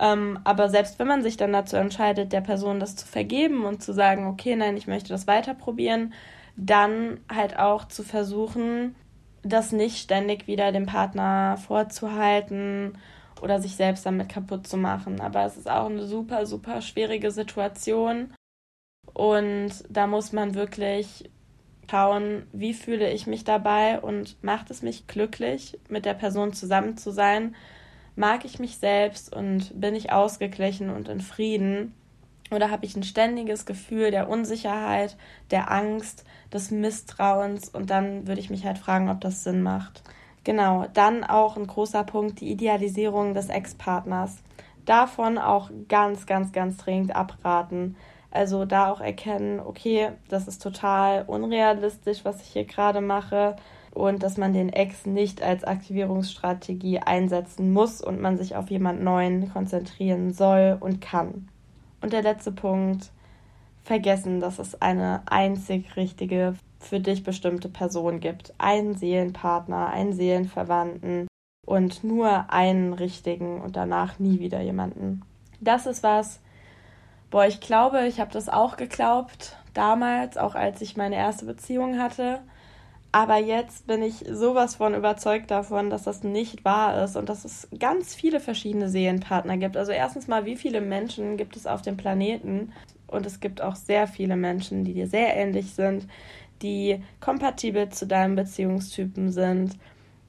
ähm, 0.00 0.38
aber 0.44 0.70
selbst 0.70 0.98
wenn 0.98 1.06
man 1.06 1.22
sich 1.22 1.36
dann 1.36 1.52
dazu 1.52 1.76
entscheidet, 1.76 2.32
der 2.32 2.40
Person 2.40 2.80
das 2.80 2.96
zu 2.96 3.06
vergeben 3.06 3.66
und 3.66 3.82
zu 3.82 3.92
sagen, 3.92 4.26
okay, 4.26 4.56
nein, 4.56 4.78
ich 4.78 4.86
möchte 4.86 5.10
das 5.10 5.26
weiter 5.26 5.52
probieren, 5.52 6.14
dann 6.56 7.20
halt 7.30 7.58
auch 7.58 7.86
zu 7.86 8.02
versuchen, 8.02 8.94
das 9.42 9.72
nicht 9.72 9.98
ständig 9.98 10.46
wieder 10.46 10.72
dem 10.72 10.86
Partner 10.86 11.58
vorzuhalten 11.58 12.98
oder 13.42 13.60
sich 13.60 13.76
selbst 13.76 14.06
damit 14.06 14.30
kaputt 14.30 14.66
zu 14.66 14.78
machen. 14.78 15.20
Aber 15.20 15.44
es 15.44 15.58
ist 15.58 15.70
auch 15.70 15.86
eine 15.86 16.06
super, 16.06 16.46
super 16.46 16.80
schwierige 16.80 17.30
Situation. 17.30 18.32
Und 19.12 19.70
da 19.90 20.06
muss 20.06 20.32
man 20.32 20.54
wirklich 20.54 21.30
schauen, 21.90 22.46
wie 22.52 22.72
fühle 22.72 23.10
ich 23.10 23.26
mich 23.26 23.44
dabei 23.44 24.00
und 24.00 24.42
macht 24.42 24.70
es 24.70 24.80
mich 24.82 25.06
glücklich, 25.06 25.78
mit 25.88 26.06
der 26.06 26.14
Person 26.14 26.52
zusammen 26.52 26.96
zu 26.96 27.10
sein, 27.10 27.54
mag 28.16 28.44
ich 28.44 28.58
mich 28.58 28.78
selbst 28.78 29.34
und 29.34 29.78
bin 29.80 29.94
ich 29.94 30.12
ausgeglichen 30.12 30.90
und 30.90 31.08
in 31.08 31.20
Frieden? 31.20 31.94
Oder 32.50 32.70
habe 32.70 32.84
ich 32.84 32.96
ein 32.96 33.04
ständiges 33.04 33.64
Gefühl 33.64 34.10
der 34.10 34.28
Unsicherheit, 34.28 35.16
der 35.50 35.70
Angst, 35.70 36.24
des 36.52 36.70
Misstrauens? 36.70 37.68
Und 37.68 37.90
dann 37.90 38.26
würde 38.26 38.40
ich 38.40 38.50
mich 38.50 38.64
halt 38.64 38.78
fragen, 38.78 39.08
ob 39.08 39.20
das 39.20 39.44
Sinn 39.44 39.62
macht. 39.62 40.02
Genau, 40.42 40.86
dann 40.94 41.22
auch 41.22 41.56
ein 41.56 41.66
großer 41.66 42.02
Punkt, 42.02 42.40
die 42.40 42.50
Idealisierung 42.50 43.34
des 43.34 43.50
Ex-Partners. 43.50 44.42
Davon 44.84 45.38
auch 45.38 45.70
ganz, 45.88 46.26
ganz, 46.26 46.52
ganz 46.52 46.78
dringend 46.78 47.14
abraten. 47.14 47.96
Also 48.32 48.64
da 48.64 48.90
auch 48.90 49.00
erkennen, 49.00 49.60
okay, 49.60 50.10
das 50.28 50.48
ist 50.48 50.62
total 50.62 51.24
unrealistisch, 51.26 52.24
was 52.24 52.40
ich 52.42 52.48
hier 52.48 52.64
gerade 52.64 53.00
mache 53.00 53.56
und 53.92 54.22
dass 54.22 54.36
man 54.36 54.52
den 54.52 54.68
Ex 54.68 55.06
nicht 55.06 55.42
als 55.42 55.64
Aktivierungsstrategie 55.64 57.00
einsetzen 57.00 57.72
muss 57.72 58.00
und 58.00 58.20
man 58.20 58.36
sich 58.36 58.56
auf 58.56 58.70
jemand 58.70 59.02
Neuen 59.02 59.52
konzentrieren 59.52 60.32
soll 60.32 60.76
und 60.78 61.00
kann. 61.00 61.48
Und 62.00 62.12
der 62.12 62.22
letzte 62.22 62.52
Punkt, 62.52 63.10
vergessen, 63.82 64.40
dass 64.40 64.58
es 64.58 64.80
eine 64.80 65.22
einzig 65.26 65.96
richtige, 65.96 66.54
für 66.78 67.00
dich 67.00 67.24
bestimmte 67.24 67.68
Person 67.68 68.20
gibt. 68.20 68.54
Einen 68.58 68.94
Seelenpartner, 68.94 69.88
einen 69.88 70.12
Seelenverwandten 70.12 71.26
und 71.66 72.04
nur 72.04 72.50
einen 72.50 72.94
richtigen 72.94 73.60
und 73.60 73.76
danach 73.76 74.18
nie 74.18 74.40
wieder 74.40 74.60
jemanden. 74.60 75.22
Das 75.60 75.86
ist 75.86 76.02
was, 76.02 76.40
boah, 77.30 77.46
ich 77.46 77.60
glaube, 77.60 78.06
ich 78.06 78.18
habe 78.18 78.32
das 78.32 78.48
auch 78.48 78.76
geglaubt, 78.76 79.56
damals, 79.74 80.38
auch 80.38 80.54
als 80.54 80.80
ich 80.80 80.96
meine 80.96 81.16
erste 81.16 81.44
Beziehung 81.44 81.98
hatte. 81.98 82.40
Aber 83.12 83.38
jetzt 83.38 83.88
bin 83.88 84.02
ich 84.02 84.24
sowas 84.30 84.76
von 84.76 84.94
überzeugt 84.94 85.50
davon, 85.50 85.90
dass 85.90 86.04
das 86.04 86.22
nicht 86.22 86.64
wahr 86.64 87.02
ist 87.02 87.16
und 87.16 87.28
dass 87.28 87.44
es 87.44 87.68
ganz 87.78 88.14
viele 88.14 88.38
verschiedene 88.38 88.88
Seelenpartner 88.88 89.56
gibt. 89.56 89.76
Also 89.76 89.90
erstens 89.90 90.28
mal, 90.28 90.44
wie 90.46 90.56
viele 90.56 90.80
Menschen 90.80 91.36
gibt 91.36 91.56
es 91.56 91.66
auf 91.66 91.82
dem 91.82 91.96
Planeten? 91.96 92.72
Und 93.08 93.26
es 93.26 93.40
gibt 93.40 93.60
auch 93.62 93.74
sehr 93.74 94.06
viele 94.06 94.36
Menschen, 94.36 94.84
die 94.84 94.94
dir 94.94 95.08
sehr 95.08 95.36
ähnlich 95.36 95.74
sind, 95.74 96.06
die 96.62 97.02
kompatibel 97.18 97.88
zu 97.88 98.06
deinem 98.06 98.36
Beziehungstypen 98.36 99.32
sind, 99.32 99.76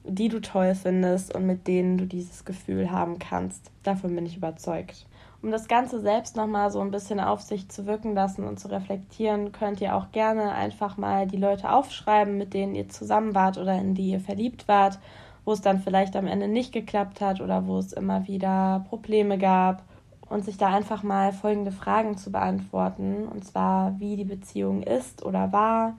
die 0.02 0.28
du 0.28 0.40
toll 0.40 0.74
findest 0.74 1.32
und 1.32 1.46
mit 1.46 1.68
denen 1.68 1.98
du 1.98 2.06
dieses 2.06 2.44
Gefühl 2.44 2.90
haben 2.90 3.20
kannst. 3.20 3.70
Davon 3.84 4.14
bin 4.16 4.26
ich 4.26 4.36
überzeugt. 4.36 5.06
Um 5.42 5.50
das 5.50 5.66
Ganze 5.66 6.00
selbst 6.00 6.36
nochmal 6.36 6.70
so 6.70 6.80
ein 6.80 6.92
bisschen 6.92 7.18
auf 7.18 7.42
sich 7.42 7.68
zu 7.68 7.84
wirken 7.84 8.14
lassen 8.14 8.44
und 8.44 8.60
zu 8.60 8.70
reflektieren, 8.70 9.50
könnt 9.50 9.80
ihr 9.80 9.96
auch 9.96 10.12
gerne 10.12 10.52
einfach 10.52 10.96
mal 10.96 11.26
die 11.26 11.36
Leute 11.36 11.72
aufschreiben, 11.72 12.38
mit 12.38 12.54
denen 12.54 12.76
ihr 12.76 12.88
zusammen 12.88 13.34
wart 13.34 13.58
oder 13.58 13.76
in 13.76 13.96
die 13.96 14.10
ihr 14.10 14.20
verliebt 14.20 14.68
wart, 14.68 15.00
wo 15.44 15.50
es 15.50 15.60
dann 15.60 15.80
vielleicht 15.80 16.14
am 16.14 16.28
Ende 16.28 16.46
nicht 16.46 16.72
geklappt 16.72 17.20
hat 17.20 17.40
oder 17.40 17.66
wo 17.66 17.76
es 17.78 17.92
immer 17.92 18.28
wieder 18.28 18.84
Probleme 18.88 19.36
gab 19.36 19.82
und 20.28 20.44
sich 20.44 20.58
da 20.58 20.68
einfach 20.68 21.02
mal 21.02 21.32
folgende 21.32 21.72
Fragen 21.72 22.16
zu 22.16 22.30
beantworten. 22.30 23.26
Und 23.26 23.44
zwar, 23.44 23.98
wie 23.98 24.14
die 24.14 24.24
Beziehung 24.24 24.84
ist 24.84 25.24
oder 25.24 25.50
war 25.50 25.94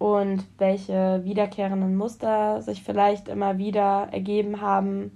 und 0.00 0.44
welche 0.58 1.20
wiederkehrenden 1.22 1.96
Muster 1.96 2.60
sich 2.62 2.82
vielleicht 2.82 3.28
immer 3.28 3.56
wieder 3.56 4.08
ergeben 4.10 4.60
haben 4.60 5.12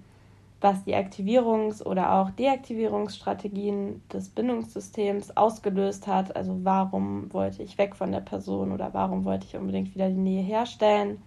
was 0.65 0.83
die 0.83 0.97
Aktivierungs- 0.97 1.85
oder 1.85 2.15
auch 2.15 2.31
Deaktivierungsstrategien 2.31 4.03
des 4.11 4.31
Bindungssystems 4.31 5.37
ausgelöst 5.37 6.07
hat. 6.07 6.35
Also 6.35 6.59
warum 6.65 7.31
wollte 7.35 7.63
ich 7.63 7.77
weg 7.77 7.95
von 7.95 8.11
der 8.11 8.23
Person 8.23 8.73
oder 8.73 8.95
warum 8.95 9.27
wollte 9.27 9.47
ich 9.47 9.57
unbedingt 9.57 9.95
wieder 9.95 10.09
die 10.09 10.15
Nähe 10.15 10.43
herstellen. 10.43 11.23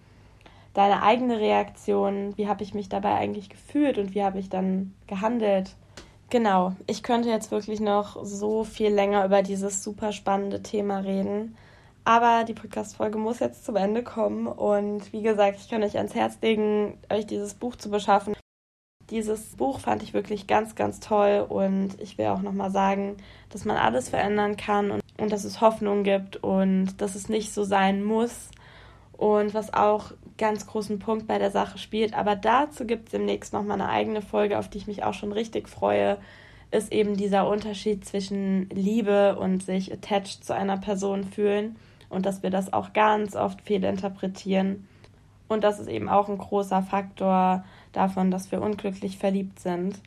Deine 0.74 1.04
eigene 1.04 1.38
Reaktion, 1.38 2.36
wie 2.36 2.48
habe 2.48 2.64
ich 2.64 2.74
mich 2.74 2.88
dabei 2.88 3.14
eigentlich 3.14 3.48
gefühlt 3.48 3.96
und 3.96 4.12
wie 4.12 4.24
habe 4.24 4.40
ich 4.40 4.48
dann 4.48 4.92
gehandelt. 5.06 5.76
Genau, 6.30 6.72
ich 6.88 7.04
könnte 7.04 7.28
jetzt 7.28 7.52
wirklich 7.52 7.78
noch 7.78 8.24
so 8.24 8.64
viel 8.64 8.92
länger 8.92 9.24
über 9.24 9.42
dieses 9.42 9.84
super 9.84 10.10
spannende 10.10 10.62
Thema 10.62 10.98
reden. 10.98 11.56
Aber 12.04 12.42
die 12.42 12.54
Podcast-Folge 12.54 13.18
muss 13.18 13.38
jetzt 13.38 13.64
zum 13.64 13.76
Ende 13.76 14.02
kommen. 14.02 14.48
Und 14.48 15.12
wie 15.12 15.22
gesagt, 15.22 15.58
ich 15.60 15.68
kann 15.68 15.84
euch 15.84 15.96
ans 15.96 16.16
Herz 16.16 16.38
legen, 16.42 16.98
euch 17.08 17.26
dieses 17.26 17.54
Buch 17.54 17.76
zu 17.76 17.88
beschaffen. 17.88 18.34
Dieses 19.10 19.56
Buch 19.56 19.80
fand 19.80 20.02
ich 20.02 20.12
wirklich 20.12 20.46
ganz, 20.46 20.74
ganz 20.74 21.00
toll 21.00 21.46
und 21.48 22.00
ich 22.00 22.18
will 22.18 22.26
auch 22.26 22.42
nochmal 22.42 22.70
sagen, 22.70 23.16
dass 23.48 23.64
man 23.64 23.76
alles 23.76 24.10
verändern 24.10 24.56
kann 24.56 24.90
und, 24.90 25.02
und 25.18 25.32
dass 25.32 25.44
es 25.44 25.60
Hoffnung 25.60 26.02
gibt 26.02 26.36
und 26.36 27.00
dass 27.00 27.14
es 27.14 27.28
nicht 27.28 27.52
so 27.52 27.64
sein 27.64 28.04
muss. 28.04 28.50
Und 29.16 29.54
was 29.54 29.74
auch 29.74 30.12
ganz 30.36 30.66
großen 30.66 30.98
Punkt 31.00 31.26
bei 31.26 31.38
der 31.38 31.50
Sache 31.50 31.78
spielt, 31.78 32.14
aber 32.14 32.36
dazu 32.36 32.86
gibt 32.86 33.06
es 33.06 33.12
demnächst 33.12 33.52
nochmal 33.52 33.80
eine 33.80 33.90
eigene 33.90 34.22
Folge, 34.22 34.58
auf 34.58 34.68
die 34.68 34.78
ich 34.78 34.86
mich 34.86 35.02
auch 35.02 35.14
schon 35.14 35.32
richtig 35.32 35.68
freue, 35.68 36.18
ist 36.70 36.92
eben 36.92 37.16
dieser 37.16 37.48
Unterschied 37.48 38.04
zwischen 38.04 38.68
Liebe 38.70 39.36
und 39.36 39.62
sich 39.62 39.92
attached 39.92 40.44
zu 40.44 40.54
einer 40.54 40.76
Person 40.76 41.24
fühlen 41.24 41.76
und 42.10 42.26
dass 42.26 42.42
wir 42.42 42.50
das 42.50 42.72
auch 42.72 42.92
ganz 42.92 43.34
oft 43.34 43.62
fehlinterpretieren. 43.62 44.86
Und 45.48 45.64
das 45.64 45.80
ist 45.80 45.88
eben 45.88 46.08
auch 46.08 46.28
ein 46.28 46.38
großer 46.38 46.82
Faktor, 46.82 47.64
davon, 47.92 48.30
dass 48.30 48.52
wir 48.52 48.62
unglücklich 48.62 49.18
verliebt 49.18 49.60
sind. 49.60 50.00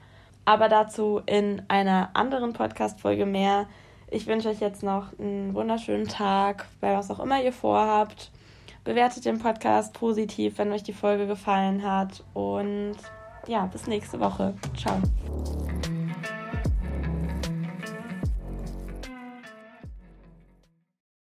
Aber 0.46 0.70
dazu 0.70 1.22
in 1.26 1.62
einer 1.68 2.10
anderen 2.14 2.54
Podcast-Folge 2.54 3.26
mehr. 3.26 3.68
Ich 4.10 4.28
wünsche 4.28 4.50
euch 4.50 4.60
jetzt 4.60 4.84
noch 4.84 5.18
einen 5.20 5.54
wunderschönen 5.54 6.08
Tag, 6.08 6.68
bei 6.82 6.94
was 6.94 7.12
auch 7.12 7.20
immer 7.20 7.42
ihr 7.42 7.54
vorhabt. 7.54 8.32
Bewertet 8.84 9.26
den 9.26 9.40
Podcast 9.40 9.94
positiv, 9.94 10.58
wenn 10.58 10.72
euch 10.72 10.84
die 10.84 10.94
Folge 10.94 11.28
gefallen 11.28 11.84
hat. 11.84 12.24
Und 12.34 12.98
ja, 13.48 13.68
bis 13.68 13.88
nächste 13.88 14.20
Woche. 14.20 14.54
Ciao. 14.76 14.98